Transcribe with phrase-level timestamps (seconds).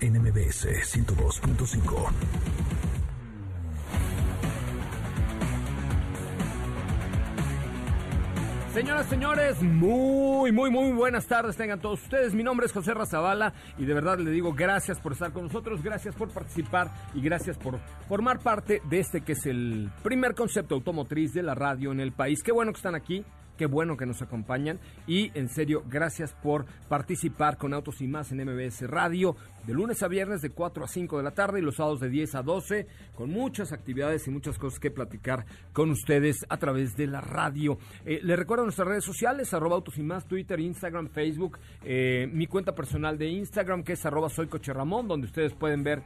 [0.00, 2.64] NMBS 102.5.
[8.74, 12.34] Señoras, señores, muy, muy, muy buenas tardes tengan todos ustedes.
[12.34, 15.80] Mi nombre es José Razabala y de verdad le digo gracias por estar con nosotros,
[15.80, 20.74] gracias por participar y gracias por formar parte de este que es el primer concepto
[20.74, 22.42] automotriz de la radio en el país.
[22.42, 23.24] Qué bueno que están aquí.
[23.56, 28.32] Qué bueno que nos acompañan y en serio, gracias por participar con Autos y más
[28.32, 31.62] en MBS Radio de lunes a viernes de 4 a 5 de la tarde y
[31.62, 35.90] los sábados de 10 a 12 con muchas actividades y muchas cosas que platicar con
[35.90, 37.78] ustedes a través de la radio.
[38.04, 42.46] Eh, les recuerdo nuestras redes sociales, arroba Autos y más, Twitter, Instagram, Facebook, eh, mi
[42.46, 46.02] cuenta personal de Instagram que es arroba soy Coche Ramón, donde ustedes pueden ver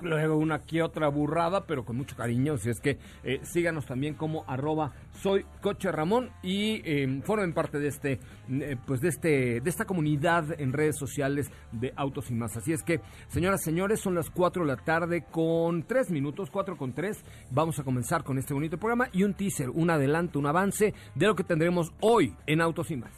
[0.00, 2.56] luego una que otra burrada, pero con mucho cariño.
[2.58, 7.78] Si es que eh, síganos también como arroba soy Coche Ramón y eh, formen parte
[7.78, 12.34] de este, eh, pues de este, de esta comunidad en redes sociales de Autos y
[12.34, 12.56] Más.
[12.56, 16.76] Así es que, señoras, señores, son las 4 de la tarde con 3 minutos, 4
[16.76, 17.22] con 3.
[17.50, 21.26] Vamos a comenzar con este bonito programa y un teaser, un adelanto, un avance de
[21.26, 23.12] lo que tendremos hoy en Autos y Más.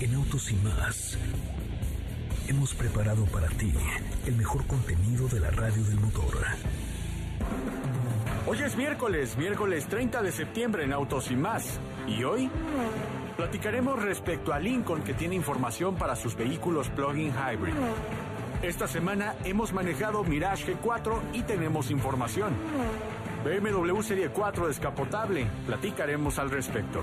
[0.00, 1.18] En Autos y Más
[2.52, 3.72] hemos preparado para ti
[4.26, 6.36] el mejor contenido de la radio del motor.
[8.46, 11.80] Hoy es miércoles, miércoles 30 de septiembre en Autos y más.
[12.06, 12.50] ¿Y hoy?
[13.38, 17.74] Platicaremos respecto a Lincoln que tiene información para sus vehículos plug-in hybrid.
[18.60, 22.52] Esta semana hemos manejado Mirage G4 y tenemos información.
[23.44, 27.02] BMW Serie 4 descapotable, platicaremos al respecto.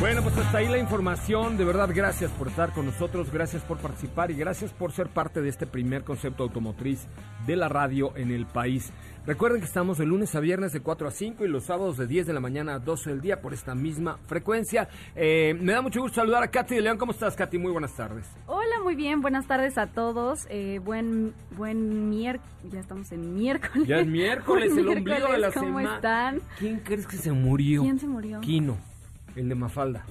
[0.00, 1.58] Bueno, pues hasta ahí la información.
[1.58, 5.42] De verdad, gracias por estar con nosotros, gracias por participar y gracias por ser parte
[5.42, 7.06] de este primer concepto automotriz
[7.46, 8.92] de la radio en el país.
[9.26, 12.06] Recuerden que estamos de lunes a viernes de 4 a 5 y los sábados de
[12.06, 14.88] 10 de la mañana a 12 del día por esta misma frecuencia.
[15.14, 16.96] Eh, me da mucho gusto saludar a Katy de León.
[16.96, 17.58] ¿Cómo estás, Katy?
[17.58, 18.24] Muy buenas tardes.
[18.46, 19.20] Hola, muy bien.
[19.20, 20.46] Buenas tardes a todos.
[20.48, 22.50] Eh, buen buen miércoles.
[22.72, 23.86] Ya estamos en miércoles.
[23.86, 25.96] Ya es miércoles, el ombligo de la ¿Cómo semana.
[25.96, 26.40] están?
[26.58, 27.82] ¿Quién crees que se murió?
[27.82, 28.40] ¿Quién se murió?
[28.40, 28.78] Kino,
[29.36, 30.04] el de Mafalda.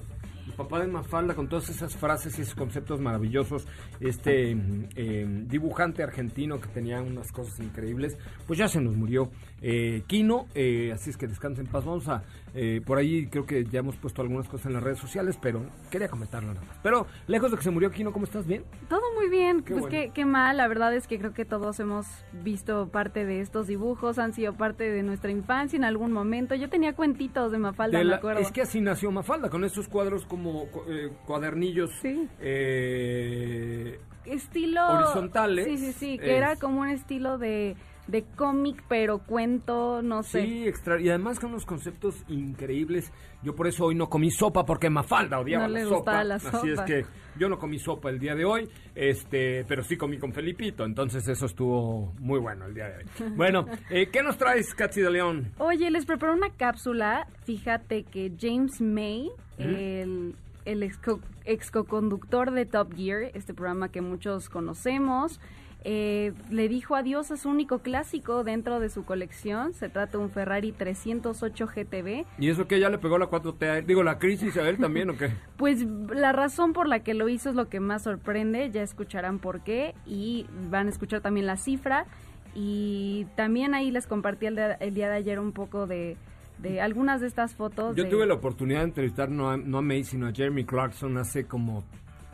[0.46, 3.66] El papá de Mafalda con todas esas frases y esos conceptos maravillosos,
[4.00, 4.56] este
[4.96, 9.30] eh, dibujante argentino que tenía unas cosas increíbles, pues ya se nos murió
[9.62, 11.84] eh, Kino, eh, así es que descansen en paz.
[11.84, 12.24] Vamos a,
[12.54, 15.62] eh, por ahí creo que ya hemos puesto algunas cosas en las redes sociales, pero
[15.90, 16.76] quería comentarlo nada más.
[16.82, 18.46] Pero lejos de que se murió Kino, ¿cómo estás?
[18.46, 18.64] ¿Bien?
[18.88, 19.62] Todo muy bien.
[19.62, 19.90] Qué pues bueno.
[19.90, 20.56] qué, qué mal.
[20.56, 22.06] La verdad es que creo que todos hemos
[22.42, 26.54] visto parte de estos dibujos, han sido parte de nuestra infancia en algún momento.
[26.54, 28.40] Yo tenía cuentitos de Mafalda, De me acuerdo.
[28.40, 32.28] es que así nació Mafalda, con estos cuadros como eh, cuadernillos Sí.
[32.40, 37.76] eh, estilo horizontales, Sí, sí, sí, que es- era como un estilo de,
[38.10, 40.42] de cómic, pero cuento, no sé.
[40.42, 43.12] Sí, extra, y además con unos conceptos increíbles.
[43.42, 46.24] Yo por eso hoy no comí sopa porque Mafalda odiaba No la le sopa.
[46.24, 46.84] la Así es sopa.
[46.84, 47.04] que
[47.38, 51.26] yo no comí sopa el día de hoy, este, pero sí comí con Felipito, entonces
[51.26, 53.04] eso estuvo muy bueno el día de hoy.
[53.36, 55.52] Bueno, eh, ¿qué nos traes, Katsi de León?
[55.58, 57.26] Oye, les preparé una cápsula.
[57.44, 60.34] Fíjate que James May, el,
[60.66, 60.98] el ex,
[61.46, 65.40] ex co-conductor de Top Gear, este programa que muchos conocemos,
[65.82, 69.72] eh, le dijo adiós a su único clásico dentro de su colección.
[69.72, 72.24] Se trata de un Ferrari 308 GTB.
[72.38, 73.86] ¿Y eso que ya le pegó la 4T a él?
[73.86, 75.30] Digo, la crisis a él también, ¿o qué?
[75.56, 79.38] Pues la razón por la que lo hizo es lo que más sorprende, ya escucharán
[79.38, 82.06] por qué y van a escuchar también la cifra
[82.54, 86.16] y también ahí les compartí el, de- el día de ayer un poco de,
[86.58, 87.94] de algunas de estas fotos.
[87.96, 90.64] Yo de- tuve la oportunidad de entrevistar no a, no a May, sino a Jeremy
[90.64, 91.84] Clarkson hace como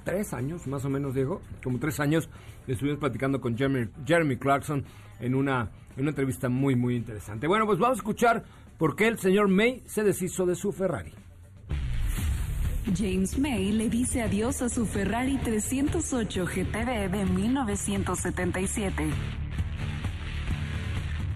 [0.04, 2.31] tres años, más o menos, Diego, como tres años,
[2.72, 4.84] estuvimos platicando con Jeremy, Jeremy Clarkson
[5.20, 7.46] en una, en una entrevista muy, muy interesante.
[7.46, 8.44] Bueno, pues vamos a escuchar
[8.78, 11.12] por qué el señor May se deshizo de su Ferrari.
[12.96, 19.45] James May le dice adiós a su Ferrari 308 GTB de 1977.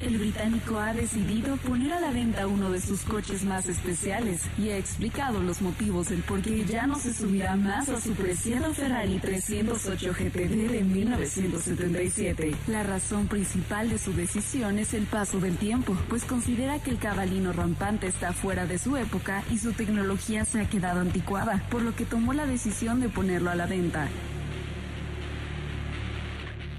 [0.00, 4.70] El británico ha decidido poner a la venta uno de sus coches más especiales y
[4.70, 8.72] ha explicado los motivos del por qué ya no se subirá más a su preciado
[8.72, 12.54] Ferrari 308 GTD de 1977.
[12.68, 16.98] La razón principal de su decisión es el paso del tiempo, pues considera que el
[16.98, 21.82] cabalino rampante está fuera de su época y su tecnología se ha quedado anticuada, por
[21.82, 24.08] lo que tomó la decisión de ponerlo a la venta.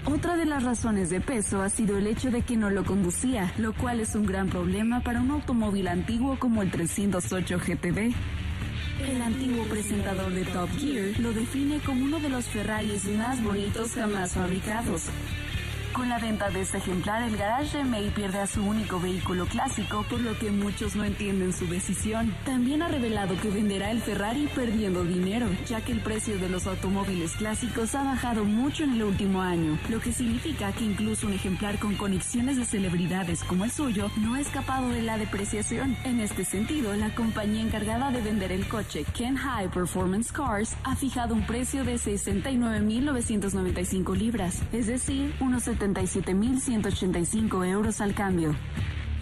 [0.04, 3.52] Otra de las razones de peso ha sido el hecho de que no lo conducía,
[3.56, 8.12] lo cual es un gran problema para un automóvil antiguo como el 308 GTB.
[9.08, 13.92] El antiguo presentador de Top Gear lo define como uno de los Ferraris más bonitos
[13.92, 15.04] jamás fabricados.
[15.92, 19.44] Con la venta de este ejemplar, el garage de May pierde a su único vehículo
[19.44, 22.34] clásico, por lo que muchos no entienden su decisión.
[22.46, 26.66] También ha revelado que venderá el Ferrari perdiendo dinero, ya que el precio de los
[26.66, 31.34] automóviles clásicos ha bajado mucho en el último año, lo que significa que incluso un
[31.34, 35.94] ejemplar con conexiones de celebridades como el suyo no ha escapado de la depreciación.
[36.04, 40.96] En este sentido, la compañía encargada de vender el coche, Ken High Performance Cars, ha
[40.96, 48.54] fijado un precio de 69.995 libras, es decir, unos 77.185 euros al cambio.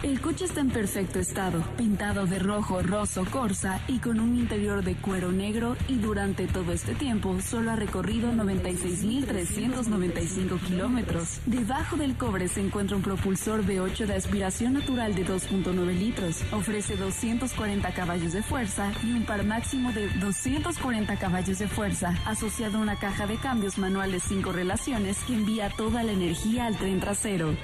[0.03, 4.83] El coche está en perfecto estado, pintado de rojo roso corsa y con un interior
[4.83, 11.39] de cuero negro y durante todo este tiempo solo ha recorrido 96.395 kilómetros.
[11.45, 16.41] Debajo del cobre se encuentra un propulsor V8 de aspiración natural de 2.9 litros.
[16.51, 22.79] Ofrece 240 caballos de fuerza y un par máximo de 240 caballos de fuerza, asociado
[22.79, 26.99] a una caja de cambios manuales 5 relaciones que envía toda la energía al tren
[26.99, 27.55] trasero.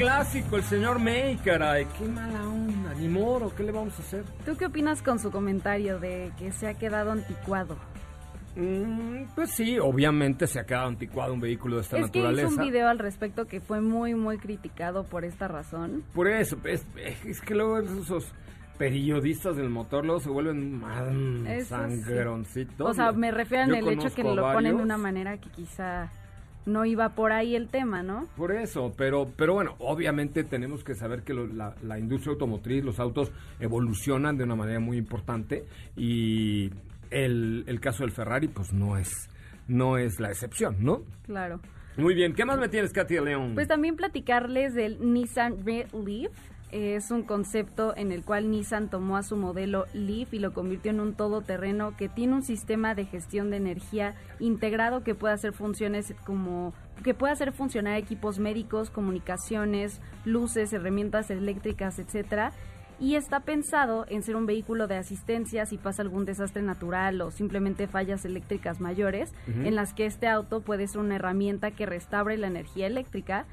[0.00, 1.86] Clásico el señor May, caray.
[1.98, 4.24] Qué mala onda, ni moro, ¿qué le vamos a hacer?
[4.46, 7.76] ¿Tú qué opinas con su comentario de que se ha quedado anticuado?
[8.56, 12.48] Mm, pues sí, obviamente se ha quedado anticuado un vehículo de esta es que naturaleza.
[12.48, 16.02] hizo un video al respecto que fue muy, muy criticado por esta razón.
[16.14, 16.86] Por eso, es,
[17.26, 18.32] es que luego esos
[18.78, 21.64] periodistas del motor luego se vuelven más sí.
[21.66, 22.90] sangroncitos.
[22.90, 26.10] O sea, me refiero el hecho que lo ponen de una manera que quizá
[26.66, 28.26] no iba por ahí el tema, ¿no?
[28.36, 32.84] Por eso, pero, pero bueno, obviamente tenemos que saber que lo- la, la industria automotriz,
[32.84, 35.64] los autos evolucionan de una manera muy importante
[35.96, 36.70] y
[37.10, 39.28] el, el caso del Ferrari pues no es,
[39.68, 41.02] no es la excepción, ¿no?
[41.26, 41.60] Claro.
[41.96, 43.52] Muy bien, ¿qué más me tienes, Katia León?
[43.54, 46.32] Pues también platicarles del Nissan Red Leaf.
[46.72, 50.92] Es un concepto en el cual Nissan tomó a su modelo Leaf y lo convirtió
[50.92, 55.52] en un todoterreno que tiene un sistema de gestión de energía integrado que puede hacer
[55.52, 56.72] funciones como
[57.02, 62.52] que puede hacer funcionar equipos médicos, comunicaciones, luces, herramientas eléctricas, etcétera.
[63.00, 67.30] Y está pensado en ser un vehículo de asistencia si pasa algún desastre natural o
[67.30, 72.36] simplemente fallas eléctricas mayores, en las que este auto puede ser una herramienta que restaure
[72.36, 73.46] la energía eléctrica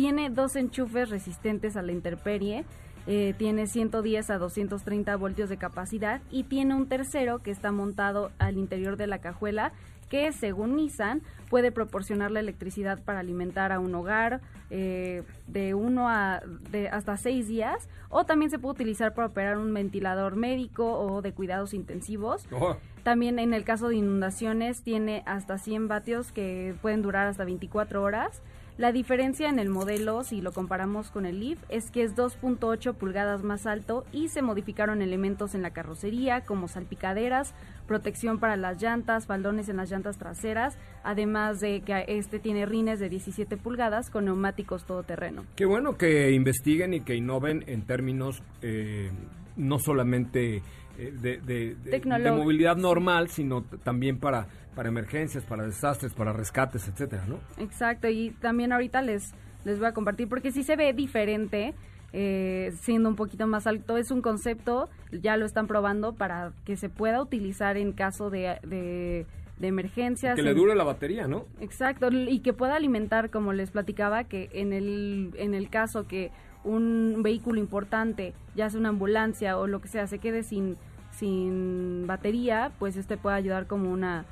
[0.00, 2.64] tiene dos enchufes resistentes a la intemperie,
[3.06, 8.32] eh, tiene 110 a 230 voltios de capacidad y tiene un tercero que está montado
[8.38, 9.72] al interior de la cajuela
[10.08, 14.40] que según Nissan puede proporcionar la electricidad para alimentar a un hogar
[14.70, 16.40] eh, de uno a
[16.70, 21.20] de hasta seis días o también se puede utilizar para operar un ventilador médico o
[21.20, 22.46] de cuidados intensivos.
[22.52, 27.44] Oh, También en el caso de inundaciones tiene hasta 100 vatios que pueden durar hasta
[27.44, 28.42] 24 horas.
[28.80, 32.94] La diferencia en el modelo, si lo comparamos con el Leaf, es que es 2.8
[32.94, 37.52] pulgadas más alto y se modificaron elementos en la carrocería como salpicaderas,
[37.86, 43.00] protección para las llantas, faldones en las llantas traseras, además de que este tiene rines
[43.00, 45.44] de 17 pulgadas con neumáticos todoterreno.
[45.56, 49.10] Qué bueno que investiguen y que innoven en términos eh,
[49.56, 50.62] no solamente
[50.98, 57.38] eh, de, movilidad normal, sino también para, para emergencias, para desastres, para rescates, etcétera, ¿no?
[57.58, 59.32] Exacto, y también ahorita les,
[59.64, 61.74] les voy a compartir, porque sí se ve diferente,
[62.12, 63.96] eh, siendo un poquito más alto.
[63.96, 68.58] Es un concepto, ya lo están probando para que se pueda utilizar en caso de,
[68.62, 69.26] de,
[69.60, 70.34] de emergencias.
[70.34, 71.44] Que le en- dure la batería, ¿no?
[71.60, 76.32] Exacto, y que pueda alimentar, como les platicaba, que en el, en el caso que
[76.64, 80.76] un vehículo importante, ya sea una ambulancia o lo que sea, se quede sin,
[81.12, 84.24] sin batería, pues este puede ayudar como una...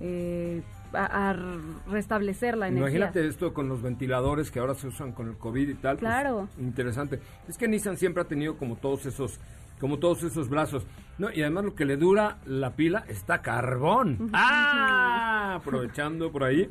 [0.00, 0.62] eh,
[0.92, 1.36] a, a
[1.90, 2.88] restablecer la energía.
[2.88, 5.96] Imagínate esto con los ventiladores que ahora se usan con el COVID y tal.
[5.96, 6.48] pues, Claro.
[6.58, 7.18] interesante.
[7.48, 9.38] Es que Nissan siempre ha tenido como todos esos
[9.80, 10.86] como todos esos brazos.
[11.18, 14.30] No, y además lo que le dura la pila está carbón.
[14.32, 15.56] ¡Ah!
[15.56, 16.68] Aprovechando por ahí.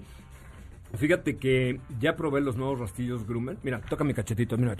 [0.97, 3.57] Fíjate que ya probé los nuevos rastillos Grumman.
[3.63, 4.75] Mira, toca mi cachetito, mira.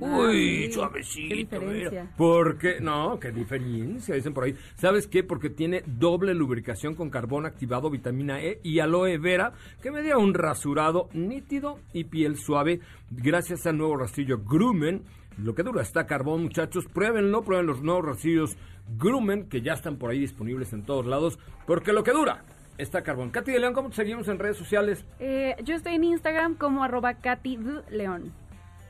[0.00, 0.72] Uy, sí.
[0.72, 1.60] suavecito.
[1.60, 2.10] Qué mira.
[2.16, 2.80] ¿Por qué?
[2.80, 4.56] No, qué diferencia, dicen por ahí.
[4.76, 5.24] ¿Sabes qué?
[5.24, 10.18] Porque tiene doble lubricación con carbón activado, vitamina E y aloe vera, que me dio
[10.18, 12.80] un rasurado nítido y piel suave
[13.10, 15.02] gracias al nuevo rastillo Grumman.
[15.38, 16.86] Lo que dura está carbón, muchachos.
[16.86, 18.56] Pruébenlo, prueben los nuevos rastillos
[18.98, 22.42] Grumman, que ya están por ahí disponibles en todos lados, porque lo que dura
[22.76, 23.30] está carbón.
[23.30, 25.04] Katy de León, ¿cómo te seguimos en redes sociales?
[25.20, 27.58] Eh, yo estoy en Instagram como arroba Katy.
[27.90, 28.32] León.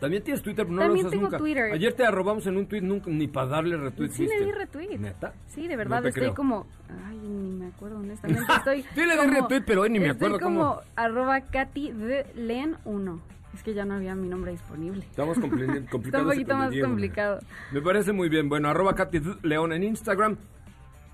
[0.00, 1.38] También tienes Twitter, pero no También lo usas tengo nunca.
[1.38, 1.72] Twitter.
[1.72, 4.10] Ayer te arrobamos en un tweet nunca, ni para darle retweet.
[4.10, 4.96] Sí le di retweet.
[4.96, 5.34] ¿Neta?
[5.48, 6.34] Sí, de verdad, estoy creo.
[6.34, 6.66] como...
[7.08, 8.44] Ay, ni me acuerdo, honestamente.
[8.56, 10.80] Estoy Sí le di como- retweet, pero hoy ni me acuerdo Estoy como cómo.
[10.94, 12.26] arroba Katy D.
[12.36, 13.20] Len 1.
[13.54, 15.04] Es que ya no había mi nombre disponible.
[15.10, 16.26] Estamos compli- Está complicados.
[16.26, 17.40] un poquito más complicado.
[17.72, 18.48] Me parece muy bien.
[18.48, 20.36] Bueno, arroba Katy León en Instagram.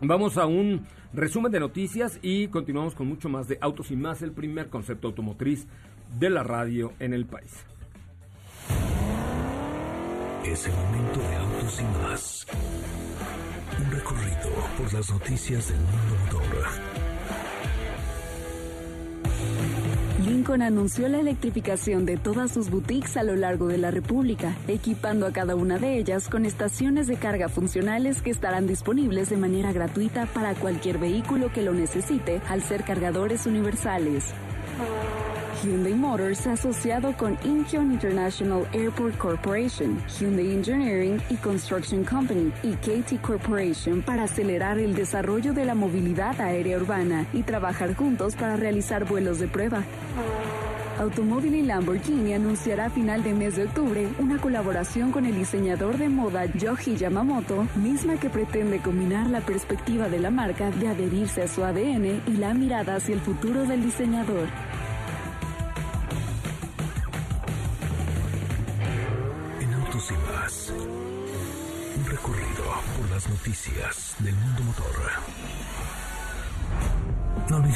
[0.00, 4.20] Vamos a un resumen de noticias y continuamos con mucho más de Autos y Más,
[4.22, 5.66] el primer concepto automotriz
[6.18, 7.64] de la radio en el país.
[10.44, 12.46] Es el momento de Autos y Más.
[13.78, 16.64] Un recorrido por las noticias del mundo motor.
[20.24, 25.26] Lincoln anunció la electrificación de todas sus boutiques a lo largo de la República, equipando
[25.26, 29.72] a cada una de ellas con estaciones de carga funcionales que estarán disponibles de manera
[29.72, 34.32] gratuita para cualquier vehículo que lo necesite al ser cargadores universales.
[35.64, 43.22] Hyundai Motors asociado con Incheon International Airport Corporation, Hyundai Engineering y Construction Company y KT
[43.22, 49.06] Corporation para acelerar el desarrollo de la movilidad aérea urbana y trabajar juntos para realizar
[49.06, 49.82] vuelos de prueba.
[50.98, 55.96] Automóvil y Lamborghini anunciará a final de mes de octubre una colaboración con el diseñador
[55.96, 61.42] de moda Yoji Yamamoto, misma que pretende combinar la perspectiva de la marca de adherirse
[61.42, 64.48] a su ADN y la mirada hacia el futuro del diseñador.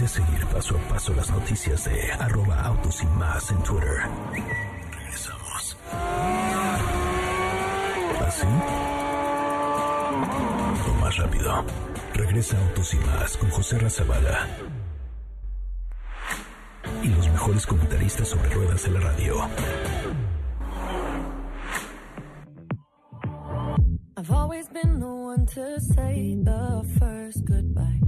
[0.08, 3.98] Olvides seguir paso a paso las noticias de arroba Autos y Más en Twitter.
[4.96, 5.76] Regresamos.
[8.26, 8.46] ¿Así?
[10.88, 11.64] O más rápido.
[12.14, 14.46] Regresa Autos y Más con José Razabala.
[17.02, 19.48] Y los mejores comentaristas sobre ruedas de la radio.
[24.16, 28.07] I've always been the one to say the first goodbye.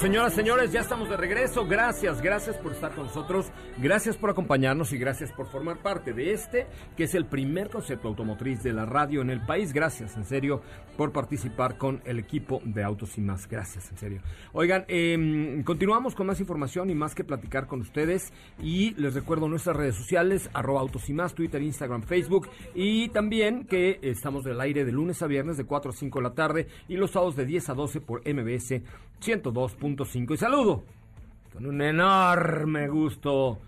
[0.00, 1.66] señoras, señores, ya estamos de regreso.
[1.66, 3.46] Gracias, gracias por estar con nosotros.
[3.82, 6.66] Gracias por acompañarnos y gracias por formar parte de este,
[6.98, 9.72] que es el primer concepto automotriz de la radio en el país.
[9.72, 10.60] Gracias, en serio,
[10.98, 13.48] por participar con el equipo de Autos y más.
[13.48, 14.20] Gracias, en serio.
[14.52, 18.34] Oigan, eh, continuamos con más información y más que platicar con ustedes.
[18.62, 22.50] Y les recuerdo nuestras redes sociales, arroba Autos y más, Twitter, Instagram, Facebook.
[22.74, 26.22] Y también que estamos del aire de lunes a viernes de 4 a 5 de
[26.22, 28.82] la tarde y los sábados de 10 a 12 por MBS
[29.22, 30.34] 102.5.
[30.34, 30.99] Y saludo
[31.52, 33.60] con un enorme gusto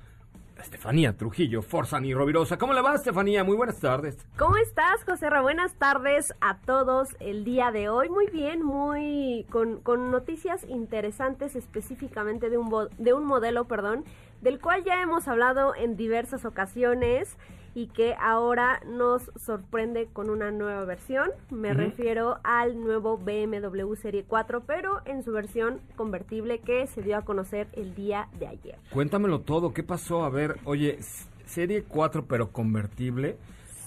[0.62, 2.56] Estefanía Trujillo, Forzani Rovirosa.
[2.56, 3.42] ¿Cómo le va, Estefanía?
[3.42, 4.16] Muy buenas tardes.
[4.38, 5.40] ¿Cómo estás, José Ra?
[5.42, 8.08] Buenas tardes a todos el día de hoy.
[8.08, 14.04] Muy bien, muy con, con noticias interesantes específicamente de un, de un modelo, perdón,
[14.40, 17.36] del cual ya hemos hablado en diversas ocasiones
[17.74, 21.30] y que ahora nos sorprende con una nueva versión.
[21.50, 27.16] Me refiero al nuevo BMW Serie 4, pero en su versión convertible que se dio
[27.16, 28.78] a conocer el día de ayer.
[28.92, 29.72] Cuéntamelo todo.
[29.72, 30.24] ¿Qué pasó?
[30.24, 30.98] A ver, oye,
[31.46, 33.36] serie 4 pero convertible.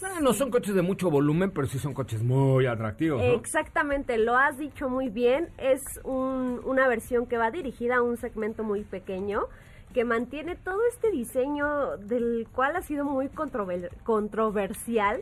[0.03, 3.33] Ah, no son coches de mucho volumen, pero sí son coches muy atractivos, ¿no?
[3.33, 5.49] Exactamente, lo has dicho muy bien.
[5.57, 9.45] Es un- una versión que va dirigida a un segmento muy pequeño,
[9.95, 15.21] que mantiene todo este diseño del cual ha sido muy controver- controversial.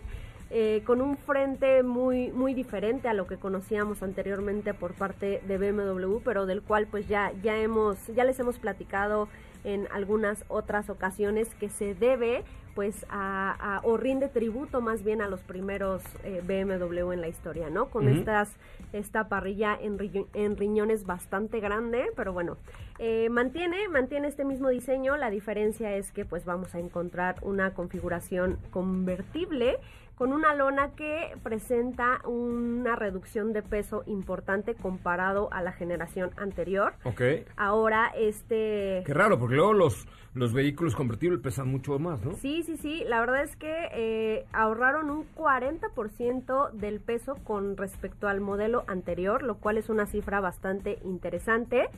[0.55, 5.57] eh, con un frente muy muy diferente a lo que conocíamos anteriormente por parte de
[5.57, 9.27] BMW, pero del cual pues ya ya hemos ya les hemos platicado
[9.63, 12.43] en algunas otras ocasiones que se debe
[12.75, 17.27] pues a, a- o rinde tributo más bien a los primeros eh, BMW en la
[17.29, 17.87] historia, ¿no?
[17.87, 18.49] Con estas
[18.91, 22.57] esta parrilla en riñones bastante grande, pero bueno,
[23.05, 25.17] eh, mantiene mantiene este mismo diseño.
[25.17, 29.77] La diferencia es que pues vamos a encontrar una configuración convertible
[30.15, 36.93] con una lona que presenta una reducción de peso importante comparado a la generación anterior.
[37.03, 37.21] Ok.
[37.57, 42.35] Ahora este Qué raro, porque luego los, los vehículos convertibles pesan mucho más, ¿no?
[42.37, 43.03] Sí, sí, sí.
[43.05, 49.43] La verdad es que eh, ahorraron un 40% del peso con respecto al modelo anterior,
[49.43, 51.89] lo cual es una cifra bastante interesante.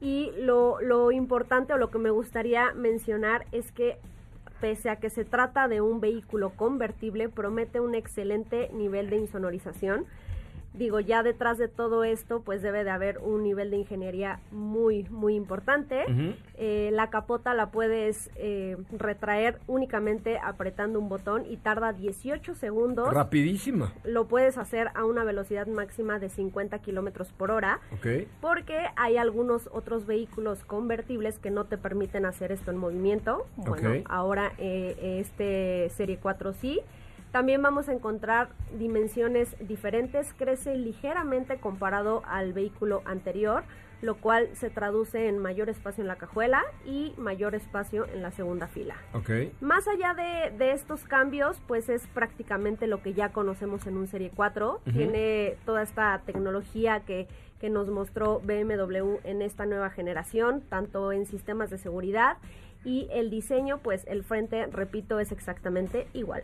[0.00, 3.98] Y lo, lo importante o lo que me gustaría mencionar es que
[4.60, 10.06] pese a que se trata de un vehículo convertible, promete un excelente nivel de insonorización.
[10.74, 15.04] Digo, ya detrás de todo esto, pues debe de haber un nivel de ingeniería muy,
[15.04, 16.04] muy importante.
[16.58, 23.12] Eh, la capota la puedes eh, retraer únicamente apretando un botón y tarda 18 segundos.
[23.12, 23.92] Rapidísima.
[24.04, 27.80] Lo puedes hacer a una velocidad máxima de 50 kilómetros por hora.
[27.92, 28.28] Ok.
[28.42, 33.46] Porque hay algunos otros vehículos convertibles que no te permiten hacer esto en movimiento.
[33.56, 36.80] Bueno, ahora eh, este Serie 4 sí.
[37.32, 40.32] También vamos a encontrar dimensiones diferentes.
[40.34, 43.64] Crece ligeramente comparado al vehículo anterior,
[44.02, 48.30] lo cual se traduce en mayor espacio en la cajuela y mayor espacio en la
[48.30, 48.96] segunda fila.
[49.14, 49.30] Ok.
[49.60, 54.06] Más allá de, de estos cambios, pues es prácticamente lo que ya conocemos en un
[54.06, 54.80] Serie 4.
[54.86, 54.90] Ujú.
[54.90, 57.26] Tiene toda esta tecnología que,
[57.60, 62.36] que nos mostró BMW en esta nueva generación, tanto en sistemas de seguridad
[62.84, 66.42] y el diseño, pues el frente, repito, es exactamente igual.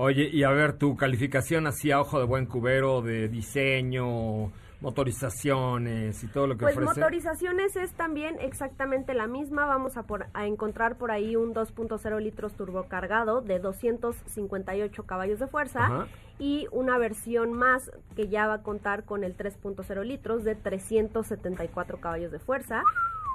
[0.00, 6.22] Oye, y a ver, tu calificación así a ojo de buen cubero de diseño, motorizaciones
[6.22, 7.00] y todo lo que Pues ofrece.
[7.00, 9.66] motorizaciones es también exactamente la misma.
[9.66, 15.48] Vamos a, por- a encontrar por ahí un 2.0 litros turbocargado de 258 caballos de
[15.48, 16.06] fuerza Ajá.
[16.38, 21.98] y una versión más que ya va a contar con el 3.0 litros de 374
[22.00, 22.82] caballos de fuerza,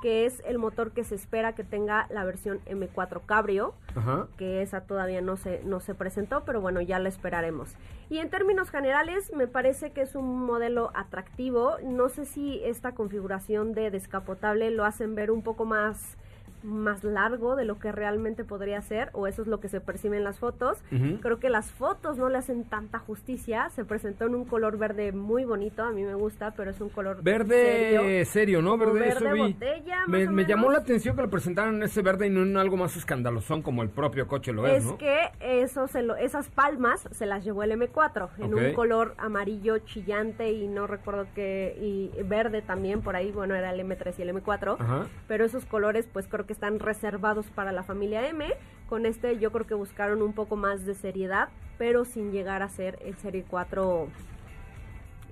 [0.04, 4.28] que es el motor que se espera que tenga la versión M4 Cabrio Ajá.
[4.36, 7.78] que esa todavía no se, no se presentó, pero bueno, ya la esperaremos.
[8.10, 11.78] Y en términos generales, me parece que es un modelo atractivo.
[11.86, 16.18] No sé si esta configuración de descapotable lo hacen ver un poco más
[16.64, 20.18] más largo de lo que realmente podría ser o eso es lo que se percibe
[20.18, 20.82] en las fotos.
[21.22, 23.70] Creo que las fotos no le hacen tanta justicia.
[23.72, 26.90] Se presentó en un color verde muy bonito, a mí me gusta, pero es un
[26.90, 28.78] color Verde serio, ¿no?
[28.78, 29.54] Verde, eso verde vi.
[29.54, 32.30] botella, me más o me llamó la atención que lo presentaran en ese verde y
[32.30, 34.98] no en algo más escandalosón como el propio coche lo es, es ¿no?
[34.98, 38.60] que eso se lo, esas palmas se las llevó el M4 en Ok.
[38.60, 43.72] un color amarillo chillante y no recuerdo qué y verde también por ahí bueno era
[43.72, 45.08] el M3 y el M4 Ajá.
[45.28, 48.46] pero esos colores pues creo que están reservados para la familia M.
[48.88, 52.70] Con este yo creo que buscaron un poco más de seriedad pero sin llegar a
[52.70, 54.08] ser el Serie 4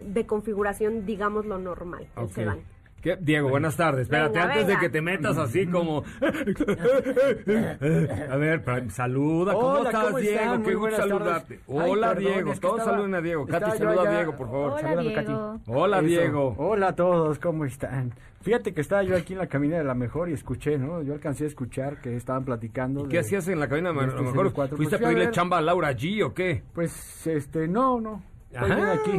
[0.02, 2.60] de configuración digamos lo normal el sedán.
[3.02, 3.18] ¿Qué?
[3.20, 4.04] Diego, buenas tardes.
[4.04, 6.04] Espérate, Venga, antes de que te metas así como...
[8.32, 9.54] A ver, saluda.
[9.54, 10.64] ¿Cómo Hola, estás, ¿cómo Diego?
[10.64, 11.54] Qué gusto saludarte.
[11.56, 12.52] Ay, Hola, perdón, Diego.
[12.52, 13.46] es que Todos estaba- saluden a Diego.
[13.48, 14.72] Katy, saluda a Diego, por favor.
[14.80, 15.16] Hola, Diego.
[15.16, 15.32] Katy.
[15.72, 16.06] Hola, Eso.
[16.08, 16.56] Diego.
[16.58, 18.14] Hola a todos, ¿cómo están?
[18.42, 21.02] Fíjate que estaba yo aquí en la cabina de la mejor y escuché, ¿no?
[21.04, 23.04] Yo alcancé a escuchar que estaban platicando.
[23.04, 23.94] ¿Qué de- hacías en la cabina?
[23.94, 26.34] De este lo mejor fuiste a Pues a pedirle ver- chamba a Laura G o
[26.34, 26.64] qué?
[26.74, 28.24] Pues, este, no, no.
[28.52, 29.12] Bien aquí.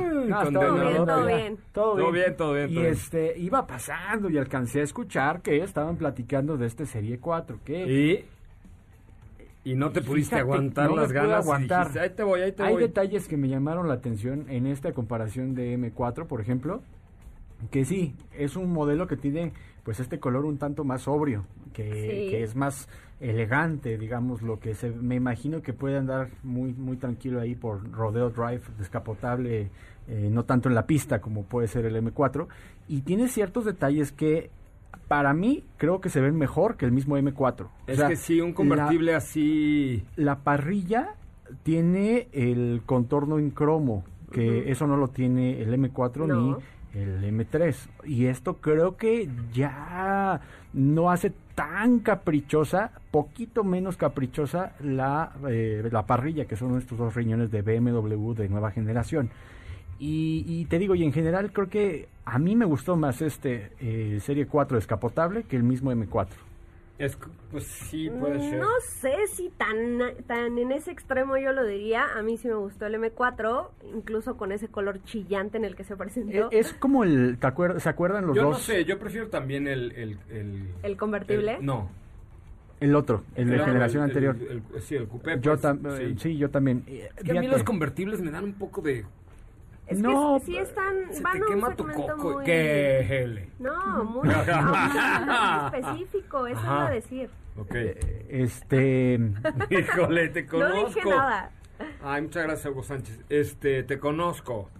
[0.52, 1.58] Todo bien, Todo bien.
[1.72, 2.92] Todo Todo bien, bien, todo bien, Y todo bien.
[2.92, 7.58] este, iba pasando y alcancé a escuchar que estaban platicando de este Serie 4.
[7.64, 8.24] Que Y...
[9.64, 11.80] Y no te pudiste Fíjate, aguantar no las ganas y aguantar.
[11.86, 12.82] dijiste, ahí te voy, ahí te Hay voy.
[12.82, 16.82] detalles que me llamaron la atención en esta comparación de M4, por ejemplo,
[17.70, 19.52] que sí, es un modelo que tiene
[19.84, 22.30] pues este color un tanto más sobrio, que, Sí.
[22.30, 22.88] que es más
[23.22, 27.90] elegante, digamos, lo que se me imagino que puede andar muy muy tranquilo ahí por
[27.92, 29.70] Rodeo Drive, descapotable,
[30.08, 32.48] eh, no tanto en la pista como puede ser el M4,
[32.88, 34.50] y tiene ciertos detalles que
[35.08, 37.62] para mí creo que se ven mejor que el mismo M4.
[37.66, 40.04] O Es sea, que sí, un la- convertible así...
[40.16, 41.14] la parrilla
[41.62, 46.34] tiene el contorno en cromo, que eso no lo tiene el M4 No.
[46.56, 46.56] ni
[46.94, 47.74] el M3.
[48.04, 50.40] Y esto creo que ya
[50.72, 57.14] no hace tan caprichosa, poquito menos caprichosa la, eh, la parrilla, que son estos dos
[57.14, 59.30] riñones de BMW de nueva generación.
[60.04, 64.18] Y, te digo, y en general creo que a mí me gustó más este eh,
[64.20, 66.26] Serie 4 descapotable que el mismo M4.
[66.98, 67.18] Es,
[67.50, 68.60] pues sí, puede ser.
[68.60, 72.06] No sé si tan, tan en ese extremo yo lo diría.
[72.16, 75.84] A mí sí me gustó el M4, incluso con ese color chillante en el que
[75.84, 76.48] se presentó.
[76.52, 78.52] Es como el, ¿te acuer- ¿se acuerdan los Yo dos?
[78.52, 79.90] no sé, yo prefiero también el...
[79.92, 81.56] ¿El, el, ¿El convertible?
[81.56, 81.90] el- no.
[82.78, 84.36] El otro, el de Claro, generación el- anterior.
[84.40, 85.38] el- el- sí, el coupé.
[85.40, 86.36] yo pues, tam- sí.
[86.36, 86.84] yo también.
[86.86, 89.04] Es que a mí los convertibles me dan un poco de...
[89.92, 92.32] Es No, que sí están, Se van te a un quema tu segmento coco.
[92.34, 92.44] muy...
[92.44, 93.48] ¿Qué, Hele?
[93.58, 96.74] No, muy, no, muy específico, eso Ajá.
[96.74, 97.30] iba a decir.
[97.56, 97.74] Ok.
[97.74, 99.20] eh, este,
[99.70, 100.86] Híjole, te No conozco.
[100.88, 101.50] dije nada.
[102.02, 103.20] Ay, muchas gracias, Hugo Sánchez.
[103.28, 104.70] Este, te conozco.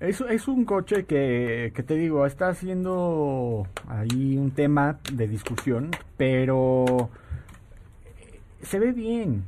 [0.00, 5.90] es, es un coche que, que te digo, está haciendo ahí un tema de discusión,
[6.16, 7.10] pero
[8.62, 9.44] se ve bien.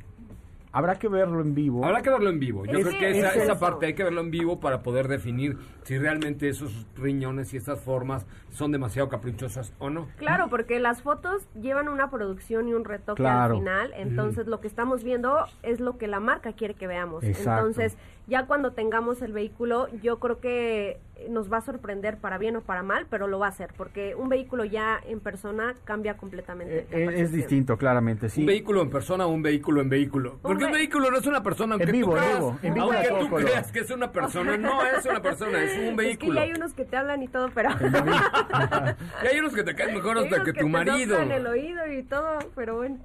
[0.72, 1.84] Habrá que verlo en vivo.
[1.84, 2.64] Habrá que verlo en vivo.
[2.64, 5.08] Yo Es creo que esa, es esa parte hay que verlo en vivo para poder
[5.08, 10.06] definir si realmente esos riñones y estas formas son demasiado caprichosas o no.
[10.16, 13.54] Claro, porque las fotos llevan una producción y un retoque Claro.
[13.54, 17.24] al final, entonces lo que estamos viendo es lo que la marca quiere que veamos.
[17.24, 17.66] Exacto.
[17.66, 17.98] Entonces,
[18.30, 22.62] ya cuando tengamos el vehículo, yo creo que nos va a sorprender para bien o
[22.62, 26.78] para mal, pero lo va a hacer, porque un vehículo ya en persona cambia completamente.
[26.78, 28.40] Eh, eh, es distinto, claramente, sí.
[28.40, 30.38] Un vehículo en persona o un vehículo en vehículo.
[30.40, 32.58] Porque un ve- vehículo no es una persona, aunque En vivo, tú en creas, vivo,
[32.62, 35.84] en vivo aunque tú creas que es una persona, no es una persona, es un
[35.84, 36.34] Es que vehículo.
[36.36, 37.68] ya hay unos que te hablan y todo, pero...
[39.22, 41.16] Y hay unos que te caen mejor hasta que te tu marido.
[41.16, 42.98] soplan el oído y todo, pero bueno.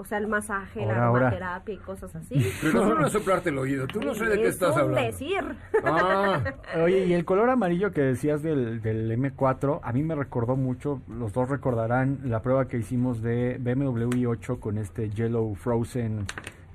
[0.00, 2.34] O sea, el masaje, Ahora, la aromaterapia y cosas así.
[2.62, 5.06] Pero no es soplarte el oído, tú no sé de qué Es estás un hablando.
[5.06, 5.44] decir.
[5.84, 6.40] Ah,
[6.82, 11.02] Oye, y el color amarillo que decías del, del M4, a mí me recordó mucho,
[11.06, 16.24] los dos recordarán la prueba que hicimos de BMW i8 con este Yellow Frozen,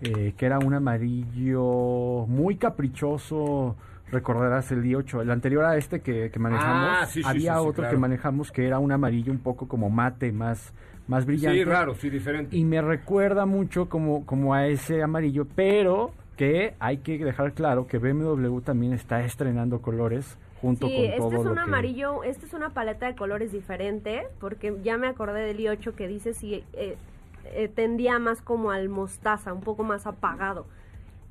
[0.01, 3.75] eh, que era un amarillo muy caprichoso,
[4.11, 7.59] recordarás el i8, el anterior a este que, que manejamos, Ah, sí, sí, había sí,
[7.61, 7.99] sí, otro que claro.
[7.99, 10.73] manejamos que era un amarillo un poco como mate, más,
[11.07, 11.57] más brillante.
[11.59, 12.55] sí, raro, sí, diferente.
[12.57, 17.87] Y me recuerda mucho como, como a ese amarillo, pero que hay que dejar claro
[17.87, 21.61] que BMW también está estrenando colores junto Sí, con este todo es lo un que...
[21.61, 26.07] amarillo, este es una paleta de colores diferente, porque ya me acordé del i8 que
[26.07, 26.97] dice si eh,
[27.45, 30.65] eh, tendía más como al mostaza, un poco más apagado.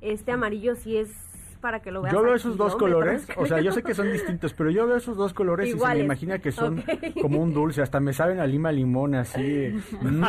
[0.00, 1.10] Este amarillo sí es
[1.64, 2.12] para que lo veas.
[2.12, 4.98] Yo veo esos dos colores, o sea, yo sé que son distintos, pero yo veo
[4.98, 6.84] esos dos colores y se me imagina que son
[7.22, 9.72] como un dulce, hasta me saben a lima limón así,
[10.02, 10.22] mm,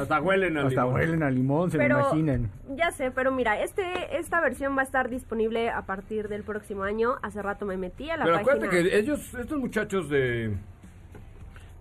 [0.00, 0.94] Hasta huelen a hasta limón.
[0.94, 2.50] huelen a limón, se Pero me imaginan.
[2.74, 6.84] ya sé, pero mira, este esta versión va a estar disponible a partir del próximo
[6.84, 7.16] año.
[7.22, 8.52] Hace rato me metí a la Pero página.
[8.54, 10.56] acuérdate que ellos, estos muchachos de.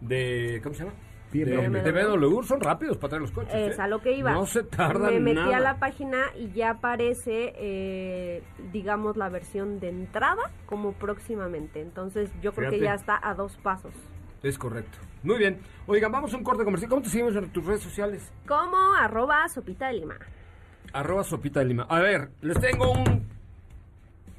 [0.01, 0.95] de ¿Cómo se llama?
[1.43, 1.83] De, BMW.
[1.83, 3.53] de BMW son rápidos para traer los coches.
[3.53, 3.81] Es ¿eh?
[3.81, 4.31] a lo que iba.
[4.31, 5.57] No se tardan Me metí nada.
[5.57, 11.81] a la página y ya aparece, eh, digamos, la versión de entrada como próximamente.
[11.81, 13.93] Entonces yo creo que ya está a dos pasos.
[14.43, 14.99] Es correcto.
[15.23, 15.59] Muy bien.
[15.87, 16.89] Oigan, vamos a un corte comercial.
[16.89, 18.31] ¿Cómo te seguimos en tus redes sociales?
[18.47, 20.17] Como arroba sopita de lima.
[20.93, 21.87] Arroba sopita de lima.
[21.89, 23.27] A ver, les tengo un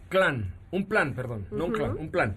[0.08, 0.54] clan.
[0.70, 1.46] Un plan, perdón.
[1.50, 2.36] No un clan, un plan.